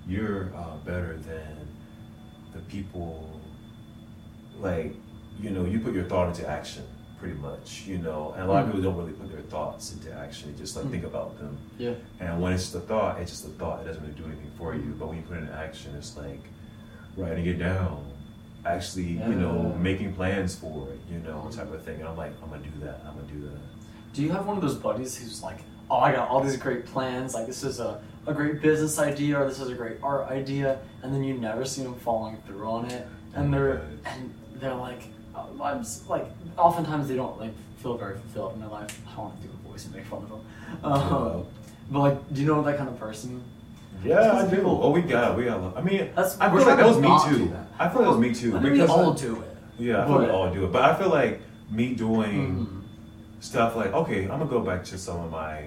you're 0.06 0.52
uh, 0.56 0.76
better 0.86 1.18
than 1.18 1.56
the 2.54 2.60
people. 2.68 3.40
Like, 4.60 4.94
you 5.42 5.52
know, 5.52 5.64
you 5.64 5.80
put 5.80 5.94
your 5.94 6.04
thought 6.04 6.28
into 6.28 6.46
action, 6.46 6.84
pretty 7.18 7.36
much, 7.36 7.84
you 7.88 7.98
know. 8.00 8.34
And 8.36 8.44
a 8.44 8.48
lot 8.52 8.64
of 8.64 8.70
Mm. 8.70 8.74
people 8.76 8.92
don't 8.92 8.98
really 9.00 9.14
put 9.14 9.32
their 9.32 9.42
thoughts 9.44 9.94
into 9.94 10.12
action; 10.14 10.52
they 10.52 10.58
just 10.60 10.76
like 10.76 10.84
Mm. 10.86 10.92
think 10.92 11.04
about 11.06 11.38
them. 11.40 11.58
Yeah. 11.78 11.94
And 12.20 12.42
when 12.42 12.52
it's 12.52 12.72
the 12.72 12.82
thought, 12.82 13.22
it's 13.22 13.32
just 13.32 13.46
a 13.46 13.50
thought. 13.52 13.84
It 13.84 13.86
doesn't 13.86 14.02
really 14.04 14.16
do 14.16 14.26
anything 14.26 14.52
for 14.58 14.76
you. 14.76 14.94
But 15.00 15.08
when 15.08 15.16
you 15.18 15.24
put 15.24 15.38
it 15.38 15.44
in 15.44 15.50
action, 15.50 15.96
it's 15.98 16.18
like 16.18 16.42
writing 17.16 17.46
it 17.46 17.58
down, 17.58 18.04
actually, 18.66 19.04
you 19.04 19.36
know, 19.36 19.76
making 19.80 20.14
plans 20.14 20.56
for 20.56 20.90
it, 20.90 21.00
you 21.12 21.20
know, 21.20 21.50
type 21.52 21.72
of 21.74 21.84
thing. 21.84 22.00
And 22.00 22.08
I'm 22.08 22.18
like, 22.18 22.34
I'm 22.44 22.50
gonna 22.50 22.62
do 22.64 22.86
that. 22.86 23.02
I'm 23.08 23.16
gonna 23.16 23.28
do 23.32 23.42
that. 23.48 23.58
Do 24.14 24.22
you 24.24 24.32
have 24.32 24.46
one 24.46 24.58
of 24.58 24.62
those 24.64 24.76
buddies 24.76 25.16
who's 25.18 25.42
like, 25.44 25.60
oh, 25.90 25.98
I 25.98 26.12
got 26.12 26.30
all 26.30 26.42
these 26.42 26.58
great 26.58 26.86
plans, 26.86 27.34
like 27.34 27.48
this 27.48 27.64
is 27.64 27.80
a, 27.80 28.02
a 28.28 28.34
great 28.34 28.62
business 28.62 29.00
idea 29.00 29.40
or 29.40 29.48
this 29.48 29.60
is 29.60 29.70
a 29.70 29.76
great 29.76 29.98
art 30.04 30.30
idea, 30.30 30.80
and 31.04 31.14
then 31.14 31.24
you 31.24 31.34
never 31.36 31.66
see 31.66 31.84
them 31.84 31.96
following 31.96 32.38
through 32.46 32.66
on 32.68 32.86
it, 32.92 33.08
and 33.36 33.54
they're 33.54 33.76
Right. 33.76 33.84
and 34.06 34.34
they're 34.56 34.76
like, 34.76 35.04
oh, 35.36 35.50
I'm 35.64 35.84
like, 36.08 36.28
oftentimes 36.58 37.08
they 37.08 37.16
don't 37.16 37.40
like 37.40 37.54
feel 37.82 37.98
very 37.98 38.18
fulfilled 38.18 38.54
in 38.56 38.60
their 38.60 38.70
life. 38.70 39.00
I 39.08 39.16
don't 39.16 39.26
want 39.26 39.42
to 39.42 39.48
do 39.48 39.54
a 39.54 39.70
voice 39.70 39.86
and 39.86 39.96
make 39.96 40.06
fun 40.06 40.24
of 40.24 40.30
them, 40.30 40.42
um, 40.84 41.46
but 41.90 42.00
like, 42.00 42.34
do 42.34 42.42
you 42.42 42.48
know 42.48 42.62
that 42.64 42.78
kind 42.78 42.90
of 42.90 43.00
person? 43.00 43.42
Yeah, 44.04 44.32
I 44.40 44.48
do. 44.48 44.56
people- 44.56 44.80
Oh, 44.82 44.92
we 44.92 45.02
got, 45.02 45.38
we 45.38 45.46
got. 45.46 45.76
I 45.78 45.82
mean, 45.82 46.00
That's- 46.16 46.38
I 46.40 46.52
we're 46.52 46.60
feel 46.60 46.68
like 46.70 46.78
that 46.78 46.88
was 46.88 46.98
me 46.98 47.08
not 47.08 47.30
do 47.30 47.38
too. 47.38 47.46
that. 47.50 47.68
I 47.80 47.90
feel 47.90 48.02
like 48.02 48.06
that 48.12 48.18
was 48.18 48.20
me 48.20 48.34
too. 48.34 48.52
I 48.56 48.60
mean, 48.60 48.64
we 48.64 48.70
because 48.80 48.90
all 48.90 49.12
I- 49.14 49.16
do 49.16 49.36
it. 49.42 49.58
Yeah, 49.78 50.04
I 50.04 50.06
feel 50.06 50.12
like 50.16 50.20
we 50.22 50.26
but- 50.28 50.36
all 50.36 50.54
do 50.54 50.64
it. 50.66 50.72
But 50.72 50.82
I 50.84 50.96
feel 50.96 51.10
like 51.10 51.42
me 51.72 51.96
doing 51.96 52.66
Mhm. 52.68 52.82
stuff 53.44 53.76
like 53.76 53.94
okay, 53.94 54.24
I'm 54.24 54.40
gonna 54.40 54.46
go 54.46 54.62
back 54.62 54.84
to 54.86 54.98
some 54.98 55.20
of 55.22 55.32
my 55.32 55.64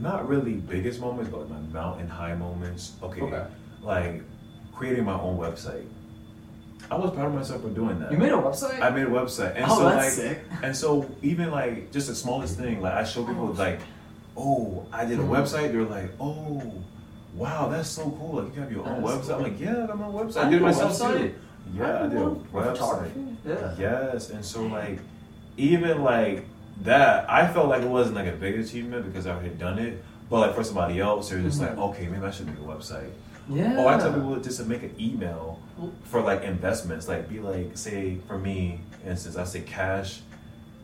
not 0.00 0.26
really 0.28 0.54
biggest 0.54 1.00
moments, 1.00 1.30
but 1.30 1.48
my 1.50 1.58
mountain 1.72 2.08
high 2.08 2.34
moments. 2.34 2.92
Okay, 3.02 3.20
Okay. 3.20 3.42
like 3.82 4.22
creating 4.74 5.04
my 5.04 5.18
own 5.20 5.36
website. 5.38 5.84
I 6.90 6.96
was 6.96 7.10
proud 7.12 7.26
of 7.26 7.34
myself 7.34 7.62
for 7.62 7.68
doing 7.68 8.00
that. 8.00 8.10
You 8.10 8.18
made 8.18 8.32
a 8.32 8.36
website? 8.36 8.80
I 8.82 8.90
made 8.90 9.04
a 9.06 9.10
website, 9.10 9.54
and 9.56 9.66
oh, 9.68 9.78
so 9.78 9.84
that's 9.84 9.96
like, 9.96 10.10
sick. 10.12 10.42
and 10.62 10.76
so 10.76 11.06
even 11.22 11.50
like 11.50 11.92
just 11.92 12.08
the 12.08 12.14
smallest 12.14 12.58
thing, 12.58 12.80
like 12.82 12.94
I 12.94 13.04
show 13.04 13.24
people 13.24 13.46
like, 13.52 13.80
oh, 14.36 14.84
I 14.92 15.04
did 15.04 15.18
a 15.20 15.22
Mhm. 15.22 15.28
website. 15.28 15.72
They're 15.72 15.84
like, 15.84 16.10
oh, 16.20 16.60
wow, 17.34 17.68
that's 17.68 17.88
so 17.88 18.10
cool. 18.18 18.42
Like 18.42 18.54
you 18.54 18.60
have 18.62 18.72
your 18.72 18.86
own 18.86 19.02
That 19.02 19.10
is 19.20 19.28
website. 19.28 19.34
I'm 19.36 19.42
like, 19.42 19.60
yeah, 19.60 19.84
I 19.84 19.86
got 19.86 19.98
my 19.98 20.06
own 20.06 20.14
website. 20.14 20.36
I 20.36 20.40
I 20.40 20.44
did 20.44 20.52
it 20.54 20.58
did 20.58 20.62
myself 20.62 20.92
website. 20.98 21.18
too. 21.18 21.34
Yeah, 21.74 22.02
I 22.04 22.06
did 22.08 22.18
a 22.18 22.20
love 22.24 22.46
website. 22.52 23.36
Yeah. 23.46 23.74
Yes, 23.78 24.30
and 24.30 24.44
so 24.44 24.64
like, 24.64 24.98
even 25.56 26.02
like 26.02 26.44
that, 26.82 27.28
I 27.30 27.46
felt 27.52 27.68
like 27.68 27.82
it 27.82 27.88
wasn't 27.88 28.16
like 28.16 28.26
a 28.28 28.32
big 28.32 28.58
achievement 28.58 29.04
because 29.06 29.26
I 29.26 29.40
had 29.40 29.58
done 29.58 29.78
it. 29.78 30.02
But 30.30 30.40
like 30.40 30.54
for 30.54 30.64
somebody 30.64 30.98
else, 31.00 31.28
they're 31.30 31.40
just 31.40 31.60
like, 31.60 31.76
Mhm. 31.76 31.90
okay, 31.90 32.06
maybe 32.08 32.24
I 32.24 32.30
should 32.30 32.46
make 32.46 32.56
a 32.56 32.60
website. 32.60 33.10
Yeah. 33.48 33.74
Oh, 33.78 33.86
I 33.88 33.98
tell 33.98 34.12
people 34.12 34.36
just 34.36 34.58
to 34.58 34.64
make 34.64 34.82
an 34.82 34.94
email 34.98 35.58
for 36.04 36.20
like 36.22 36.42
investments. 36.42 37.06
Like 37.08 37.28
be 37.28 37.40
like, 37.40 37.76
say 37.76 38.18
for 38.28 38.38
me, 38.38 38.80
instance, 39.06 39.36
I 39.36 39.44
say 39.44 39.60
cash 39.60 40.20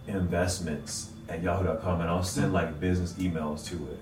investments 0.07 1.11
at 1.29 1.43
yahoo.com 1.43 2.01
and 2.01 2.09
I'll 2.11 2.23
send 2.23 2.53
like 2.53 2.81
business 2.81 3.13
emails 3.15 3.65
to 3.69 3.75
it. 3.77 3.99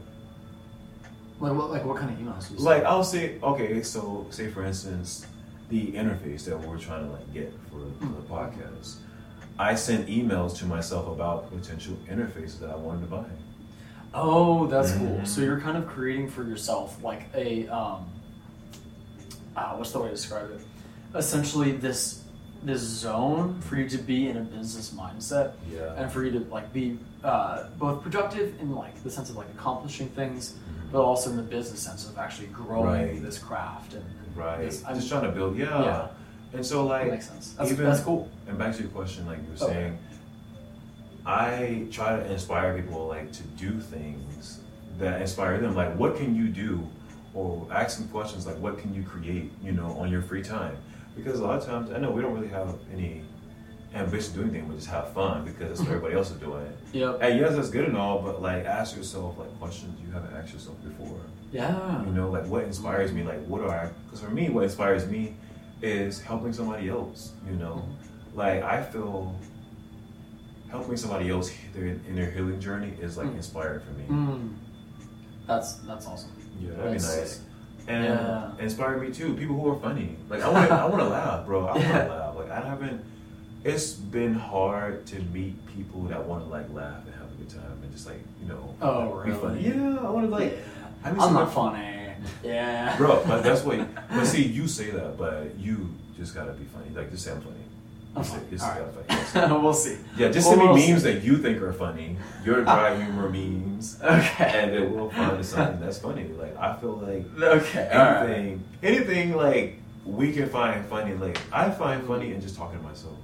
Like 1.41 1.53
what? 1.55 1.71
Like 1.71 1.85
what 1.85 1.97
kind 1.99 2.11
of 2.13 2.19
emails? 2.19 2.51
you 2.51 2.57
Like? 2.59 2.85
I'll 2.85 3.05
say, 3.05 3.39
okay, 3.43 3.83
so 3.83 4.27
say 4.31 4.49
for 4.49 4.65
instance, 4.65 5.27
the 5.69 5.93
interface 5.93 6.45
that 6.47 6.59
we're 6.59 6.79
trying 6.79 7.07
to 7.07 7.13
like 7.13 7.33
get 7.35 7.53
for, 7.71 7.81
for 8.01 8.13
the 8.13 8.23
podcast. 8.29 8.97
I 9.59 9.75
sent 9.75 10.07
emails 10.09 10.57
to 10.59 10.67
myself 10.67 11.09
about 11.09 11.51
potential 11.51 11.97
interfaces 12.11 12.61
that 12.61 12.71
I 12.71 12.77
wanted 12.77 13.01
to 13.03 13.07
buy. 13.07 13.25
Oh, 14.13 14.67
that's 14.67 14.93
cool. 14.93 15.07
Mhm. 15.19 15.27
So 15.27 15.41
you're 15.41 15.61
kind 15.61 15.77
of 15.77 15.87
creating 15.87 16.29
for 16.29 16.43
yourself 16.45 17.03
like 17.03 17.25
a 17.35 17.67
um 17.69 18.07
ah, 19.57 19.75
what's 19.77 19.93
the 19.93 19.99
way 19.99 20.09
to 20.09 20.15
describe 20.15 20.51
it? 20.51 20.61
Essentially 21.15 21.73
this 21.73 22.23
this 22.63 22.81
zone 22.81 23.61
for 23.61 23.77
you 23.77 23.89
to 23.89 23.99
be 23.99 24.29
in 24.29 24.37
a 24.39 24.41
business 24.41 24.91
mindset 24.91 25.53
Yeah. 25.73 25.95
and 25.97 26.11
for 26.11 26.25
you 26.25 26.33
to 26.33 26.41
like 26.51 26.73
be 26.73 26.99
uh, 27.23 27.69
both 27.79 28.03
productive 28.03 28.55
in 28.61 28.75
like 28.75 29.01
the 29.05 29.11
sense 29.11 29.31
of 29.31 29.37
like 29.37 29.49
accomplishing 29.51 30.09
things. 30.09 30.55
But 30.93 31.03
also 31.03 31.31
in 31.31 31.37
the 31.37 31.43
business 31.43 31.81
sense 31.81 32.09
of 32.09 32.17
actually 32.19 32.49
growing 32.49 32.87
Right. 32.87 33.23
this 33.23 33.39
craft 33.39 33.95
and 33.95 34.05
Right. 34.35 34.59
this- 34.61 34.85
I'm- 34.85 34.97
Just 34.97 35.09
trying 35.09 35.23
to 35.25 35.33
build, 35.33 35.57
yeah. 35.57 35.83
Yeah. 35.83 36.07
And 36.53 36.65
so 36.65 36.83
that 36.85 36.89
like 36.89 37.11
makes 37.11 37.29
sense. 37.29 37.53
That's, 37.55 37.73
even- 37.73 37.85
that's 37.87 38.01
cool. 38.01 38.29
And 38.47 38.57
back 38.59 38.75
to 38.77 38.83
your 38.83 38.91
question, 38.91 39.27
like 39.27 39.39
you 39.39 39.45
were 39.59 39.65
Okay. 39.65 39.73
saying, 39.75 39.99
I 41.25 41.87
try 41.91 42.17
to 42.17 42.31
inspire 42.31 42.81
people 42.81 43.07
like 43.09 43.33
to 43.33 43.43
do 43.43 43.81
things 43.81 44.61
that 44.99 45.21
inspire 45.21 45.59
them. 45.59 45.75
Like, 45.75 45.95
what 45.97 46.17
can 46.17 46.35
you 46.37 46.49
do? 46.49 46.87
Or 47.35 47.67
ask 47.71 47.99
them 47.99 48.09
questions 48.09 48.47
like, 48.47 48.57
what 48.59 48.79
can 48.79 48.95
you 48.95 49.03
create? 49.03 49.53
You 49.63 49.73
know, 49.73 49.97
on 49.99 50.11
your 50.11 50.23
free 50.23 50.43
time. 50.43 50.77
Because 51.17 51.41
a 51.41 51.45
lot 51.47 51.59
of 51.59 51.67
times, 51.67 51.91
I 51.91 51.99
know 51.99 52.11
we 52.11 52.23
don't 52.23 52.33
really 52.35 52.49
have 52.49 52.75
any 52.93 53.23
ambition 53.97 54.33
to 54.33 54.39
do 54.39 54.43
anything, 54.45 54.67
but 54.69 54.77
just 54.77 54.89
have 54.91 55.13
fun 55.13 55.45
because 55.45 55.69
that's 55.69 55.81
what 55.81 55.89
everybody 55.89 56.15
else 56.15 56.31
is 56.31 56.39
doing. 56.39 56.67
Yep. 56.93 57.19
And 57.23 57.39
yes, 57.41 57.55
that's 57.57 57.71
good 57.71 57.87
and 57.87 57.97
all, 57.97 58.21
but 58.23 58.41
like, 58.43 58.65
ask 58.65 58.97
yourself 58.97 59.39
like 59.39 59.57
questions 59.59 59.99
you 60.05 60.11
haven't 60.13 60.35
asked 60.35 60.53
yourself 60.53 60.77
before. 60.83 61.19
Yeah. 61.53 62.05
You 62.05 62.13
know, 62.13 62.31
like 62.31 62.47
what 62.47 62.65
inspires 62.65 63.13
me? 63.13 63.23
Like 63.23 63.45
what 63.47 63.63
do 63.63 63.69
I? 63.69 63.89
Because 64.05 64.21
for 64.21 64.31
me, 64.31 64.49
what 64.51 64.65
inspires 64.65 65.07
me 65.07 65.35
is 65.83 66.21
helping 66.21 66.53
somebody 66.53 66.89
else. 66.89 67.33
You 67.49 67.57
know, 67.57 67.85
like 68.35 68.63
I 68.63 68.83
feel 68.83 69.39
helping 70.71 70.97
somebody 70.97 71.31
else 71.31 71.51
their, 71.75 71.87
in 71.87 72.15
their 72.17 72.31
healing 72.31 72.61
journey 72.61 72.93
is 73.01 73.17
like 73.17 73.29
Mm. 73.29 73.37
inspiring 73.37 73.81
for 73.81 73.93
me. 73.93 74.05
Mm. 74.09 74.55
That's 75.47 75.75
that's 75.87 76.07
awesome. 76.07 76.33
Yeah, 76.61 76.71
that'd 76.71 76.85
be 76.87 76.91
That's 76.93 77.17
nice. 77.17 77.31
sick. 77.37 77.43
And 77.89 78.05
Yeah. 78.05 78.51
inspire 78.59 78.99
me 78.99 79.13
too. 79.13 79.35
People 79.37 79.55
who 79.61 79.69
are 79.71 79.79
funny. 79.79 80.17
Like 80.29 80.43
I 80.43 80.49
want, 80.51 80.69
to, 80.69 80.75
I 80.75 80.85
want 80.87 80.99
to 81.03 81.09
laugh, 81.09 81.47
bro. 81.47 81.67
I 81.67 81.71
want 81.73 81.81
Yeah. 81.85 82.05
to 82.05 82.11
laugh. 82.11 82.37
Like 82.37 82.51
I 82.51 82.61
haven't. 82.69 83.01
It's 83.67 83.93
been 83.95 84.35
hard 84.35 85.07
to 85.07 85.17
meet 85.35 85.55
people 85.75 86.03
that 86.03 86.25
want 86.25 86.45
to 86.45 86.49
like 86.49 86.73
laugh 86.73 87.05
and 87.05 87.15
have 87.15 87.25
a 87.33 87.35
good 87.35 87.51
time 87.51 87.79
and 87.83 87.93
just 87.93 88.07
like 88.07 88.21
you 88.41 88.49
know. 88.49 88.75
Oh, 88.81 89.23
be 89.25 89.33
funny. 89.33 89.63
Yeah, 89.67 89.99
I 90.07 90.11
want 90.11 90.27
to 90.27 90.31
like. 90.31 90.57
I 91.05 91.11
mean, 91.11 91.21
I'm 91.21 91.35
not 91.35 91.53
funny. 91.53 92.13
Yeah. 92.45 92.97
bro. 92.97 93.23
But 93.27 93.43
that's 93.43 93.63
what. 93.65 93.81
But 94.09 94.25
see, 94.27 94.45
you 94.45 94.69
say 94.69 94.91
that, 94.91 95.19
but 95.19 95.59
you 95.59 95.93
just 96.17 96.33
gotta 96.35 96.53
be 96.53 96.65
funny. 96.67 96.91
Like 96.95 97.11
just 97.11 97.25
say 97.25 97.33
I'm 97.33 97.41
funny. 97.41 97.57
I'm 98.15 98.23
Just 98.23 98.35
funny. 98.37 98.47
just 98.51 98.65
right. 98.65 99.27
Funny. 99.49 99.61
we'll 99.63 99.75
see. 99.75 99.97
Yeah, 100.17 100.29
just 100.31 100.47
Well, 100.47 100.57
send 100.57 100.61
me 100.61 100.67
we'll 100.69 100.89
memes 100.89 101.03
see. 101.03 101.13
that 101.13 101.23
you 101.25 101.37
think 101.39 101.61
are 101.61 101.73
funny. 101.73 102.17
Your 102.45 102.63
dry 102.71 102.97
humor 103.03 103.29
memes, 103.29 103.99
Okay. 104.03 104.45
and 104.63 104.73
then 104.73 104.95
we'll 104.95 105.11
find 105.11 105.45
something 105.45 105.81
that's 105.81 105.99
funny. 105.99 106.25
Like 106.29 106.57
I 106.57 106.77
feel 106.77 106.93
like 106.99 107.25
Okay. 107.37 107.91
all 107.93 107.99
right. 107.99 108.31
anything, 108.31 108.65
anything 108.83 109.35
like 109.37 109.79
we 110.05 110.33
can 110.33 110.49
find 110.49 110.87
funny. 110.87 111.15
Like 111.15 111.39
I 111.53 111.69
find 111.71 112.07
funny 112.07 112.33
in 112.33 112.41
just 112.41 112.57
talking 112.57 112.79
to 112.79 112.85
myself. 112.85 113.15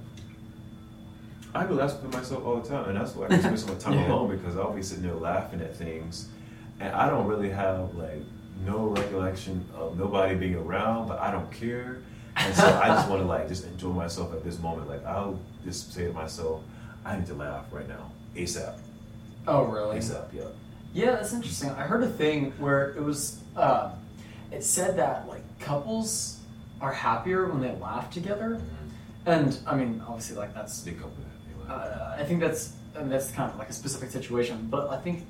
I 1.55 1.65
do 1.65 1.73
laugh 1.75 2.01
with 2.01 2.13
myself 2.13 2.45
all 2.45 2.59
the 2.59 2.67
time, 2.67 2.89
and 2.89 2.97
that's 2.97 3.15
why 3.15 3.25
I 3.25 3.29
can 3.29 3.39
spend 3.41 3.59
so 3.59 3.67
much 3.73 3.79
time 3.79 3.93
Yeah. 3.99 4.11
alone 4.11 4.35
because 4.35 4.57
I'll 4.57 4.73
be 4.73 4.81
sitting 4.81 5.03
there 5.03 5.13
laughing 5.15 5.61
at 5.61 5.75
things, 5.75 6.27
and 6.79 6.93
I 6.95 7.09
don't 7.09 7.27
really 7.27 7.49
have 7.49 7.93
like 7.95 8.21
no 8.65 8.87
recollection 8.87 9.65
of 9.75 9.97
nobody 9.97 10.35
being 10.35 10.55
around, 10.55 11.07
but 11.07 11.19
I 11.19 11.31
don't 11.31 11.51
care, 11.51 11.97
and 12.35 12.55
so 12.55 12.65
I 12.81 12.87
just 12.87 13.09
want 13.09 13.21
to 13.21 13.27
like 13.27 13.47
just 13.47 13.65
enjoy 13.65 13.89
myself 13.89 14.33
at 14.33 14.43
this 14.43 14.59
moment. 14.59 14.89
Like 14.89 15.05
I'll 15.05 15.39
just 15.63 15.93
say 15.93 16.05
to 16.07 16.13
myself, 16.13 16.61
I 17.05 17.17
need 17.17 17.27
to 17.27 17.33
laugh 17.35 17.65
right 17.71 17.87
now, 17.87 18.11
ASAP, 18.35 18.75
Oh, 19.47 19.63
really? 19.65 19.97
ASAP, 19.99 20.33
yeah. 20.33 20.43
Yeah, 20.93 21.11
that's 21.11 21.33
interesting. 21.33 21.69
I 21.71 21.83
heard 21.83 22.03
a 22.03 22.07
thing 22.09 22.51
where 22.59 22.91
it 22.91 23.01
was, 23.01 23.39
um, 23.57 23.91
it 24.51 24.63
said 24.63 24.95
that 24.97 25.27
like 25.27 25.41
couples 25.59 26.39
are 26.81 26.93
happier 26.93 27.47
when 27.47 27.61
they 27.61 27.75
laugh 27.75 28.09
together, 28.11 28.59
and 29.25 29.57
I 29.67 29.75
mean, 29.75 30.01
obviously, 30.07 30.35
like 30.37 30.53
that's, 30.55 30.81
They 30.81 30.91
come 30.93 31.11
with 31.63 31.71
it. 31.71 31.73
they 31.73 31.79
laugh. 31.89 32.17
uh, 32.17 32.21
I 32.21 32.23
think 32.25 32.39
that's, 32.41 32.73
I 32.95 32.99
mean, 32.99 33.09
that's 33.09 33.31
kind 33.31 33.51
of 33.51 33.57
like 33.57 33.69
a 33.69 33.73
specific 33.73 34.09
situation, 34.11 34.67
but 34.69 34.89
I 34.89 34.97
think 34.97 35.25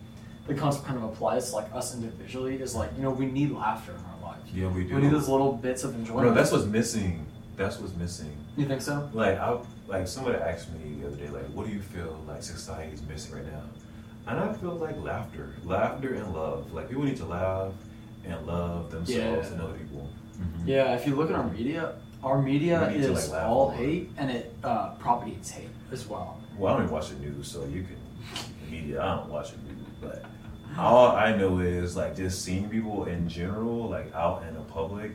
the 0.48 0.54
concept 0.54 0.86
kind 0.86 0.98
of 0.98 1.06
applies 1.06 1.50
to 1.50 1.56
like 1.56 1.74
us 1.74 1.94
individually. 1.96 2.56
Is 2.62 2.76
like 2.76 2.92
you 2.98 3.04
know 3.04 3.12
we 3.12 3.26
need 3.26 3.52
laughter 3.52 3.94
in 3.94 3.98
our 3.98 4.32
lives. 4.32 4.52
Yeah, 4.54 4.68
we 4.68 4.84
do. 4.84 4.96
We 4.96 5.02
need 5.04 5.12
those 5.12 5.30
little 5.30 5.54
bits 5.54 5.84
of 5.84 5.96
enjoyment. 5.96 6.24
Bro, 6.26 6.34
that's 6.34 6.52
what's 6.52 6.66
missing. 6.66 7.26
That's 7.56 7.80
what's 7.80 7.96
missing. 7.96 8.36
You 8.58 8.66
think 8.66 8.82
so? 8.82 9.10
Like 9.14 9.38
I 9.38 9.58
like 9.88 10.08
somebody 10.08 10.38
asked 10.40 10.72
me 10.74 11.00
the 11.02 11.08
other 11.08 11.16
day, 11.16 11.30
like, 11.30 11.46
what 11.54 11.66
do 11.68 11.72
you 11.74 11.82
feel 11.82 12.20
like 12.28 12.44
society 12.44 12.94
is 12.94 13.02
missing 13.04 13.36
right 13.36 13.46
now? 13.46 13.62
And 14.28 14.40
I 14.40 14.54
feel 14.54 14.76
like 14.76 14.98
laughter, 15.02 15.54
laughter 15.64 16.14
and 16.16 16.34
love. 16.34 16.74
Like 16.74 16.90
people 16.90 17.04
need 17.04 17.18
to 17.18 17.26
laugh 17.26 17.72
and 18.26 18.46
love 18.46 18.92
themselves 18.92 19.48
Yeah. 19.48 19.54
and 19.54 19.62
other 19.62 19.74
people. 19.74 20.10
Yeah. 20.66 20.96
If 20.96 21.06
you 21.08 21.16
look 21.16 21.30
at 21.30 21.36
our 21.36 21.48
media, 21.50 21.96
our 22.24 22.42
media 22.42 22.88
We 22.88 22.98
need 22.98 23.04
to, 23.06 23.12
is 23.14 23.30
like, 23.30 23.40
laugh 23.42 23.50
all 23.50 23.70
more. 23.70 23.78
hate, 23.78 24.10
and 24.18 24.32
it 24.32 24.54
uh, 24.64 24.92
propagates 24.96 25.52
hate 25.52 25.70
as 25.92 26.08
well. 26.08 26.40
Well, 26.58 26.74
I 26.74 26.78
don't 26.78 26.86
even 26.86 26.94
watch 26.96 27.10
the 27.10 27.16
news, 27.20 27.48
so 27.52 27.66
you 27.66 27.84
can 27.84 27.98
the 28.66 28.72
media. 28.72 29.02
I 29.02 29.16
don't 29.18 29.30
watch 29.30 29.52
the 29.52 29.58
news, 29.58 29.88
but 30.02 30.24
all 30.78 31.08
I 31.12 31.36
know 31.36 31.60
is 31.60 31.96
like 31.96 32.16
just 32.16 32.44
seeing 32.44 32.70
people 32.70 33.06
in 33.06 33.28
general, 33.28 33.90
like 33.90 34.14
out 34.16 34.44
in 34.48 34.54
the 34.56 34.62
public, 34.62 35.12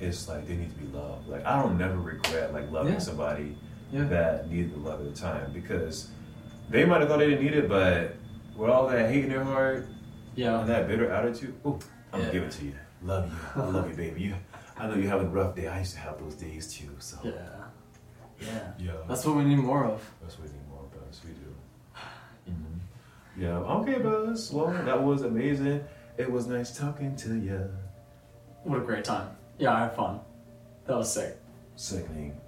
it's 0.00 0.28
like 0.28 0.46
they 0.48 0.56
need 0.56 0.70
to 0.70 0.78
be 0.84 0.96
loved. 0.96 1.28
Like 1.28 1.44
I 1.44 1.62
don't 1.62 1.76
never 1.78 1.96
regret 1.98 2.52
like 2.52 2.70
loving 2.70 2.94
Yeah. 2.94 2.98
somebody 3.00 3.56
Yeah. 3.92 4.04
that 4.04 4.50
needed 4.50 4.72
the 4.74 4.78
love 4.78 5.00
at 5.00 5.14
the 5.14 5.20
time 5.20 5.52
because 5.52 6.08
they 6.70 6.84
might 6.84 7.00
have 7.00 7.08
thought 7.08 7.18
they 7.18 7.28
didn't 7.28 7.44
need 7.44 7.54
it, 7.54 7.68
but 7.68 8.14
with 8.56 8.70
all 8.70 8.86
that 8.88 9.10
hate 9.10 9.24
in 9.24 9.30
their 9.30 9.44
heart 9.44 9.86
Yeah. 10.36 10.60
and 10.60 10.70
that 10.70 10.88
bitter 10.88 11.10
attitude, 11.10 11.54
ooh, 11.66 11.78
I'm 12.12 12.20
Yeah. 12.20 12.26
gonna 12.26 12.32
give 12.32 12.42
it 12.44 12.50
to 12.52 12.64
you. 12.64 12.74
Love 13.02 13.30
you, 13.30 13.62
I 13.62 13.66
love 13.66 13.90
you, 13.90 13.96
baby. 13.96 14.20
You, 14.22 14.34
I 14.80 14.86
know 14.86 14.94
you're 14.94 15.10
having 15.10 15.26
a 15.26 15.30
rough 15.30 15.54
day. 15.54 15.68
I 15.68 15.78
used 15.80 15.92
to 15.92 16.00
have 16.00 16.18
those 16.18 16.34
days 16.34 16.72
too. 16.72 16.88
So 16.98 17.18
Yeah. 17.22 17.32
Yeah. 18.40 18.72
Yeah. 18.78 18.92
That's 19.06 19.26
what 19.26 19.36
we 19.36 19.44
need 19.44 19.58
more 19.58 19.84
of. 19.84 20.02
That's 20.22 20.38
what 20.38 20.48
we 20.48 20.54
need 20.54 20.66
more 20.70 20.84
of 20.86 21.08
us. 21.08 21.20
We 21.24 21.32
do. 21.32 21.54
Mm-hmm. 22.50 23.42
Yeah. 23.42 23.58
Okay, 23.58 23.98
Buzz. 23.98 24.50
Well, 24.50 24.72
that 24.84 25.02
was 25.02 25.22
amazing. 25.22 25.84
It 26.16 26.30
was 26.30 26.46
nice 26.46 26.76
talking 26.76 27.14
to 27.16 27.34
you. 27.38 27.70
What 28.64 28.78
a 28.78 28.82
great 28.82 29.04
time. 29.04 29.36
Yeah, 29.58 29.74
I 29.74 29.80
had 29.80 29.94
fun. 29.94 30.20
That 30.86 30.96
was 30.96 31.12
sick. 31.12 31.38
Sickening. 31.76 32.39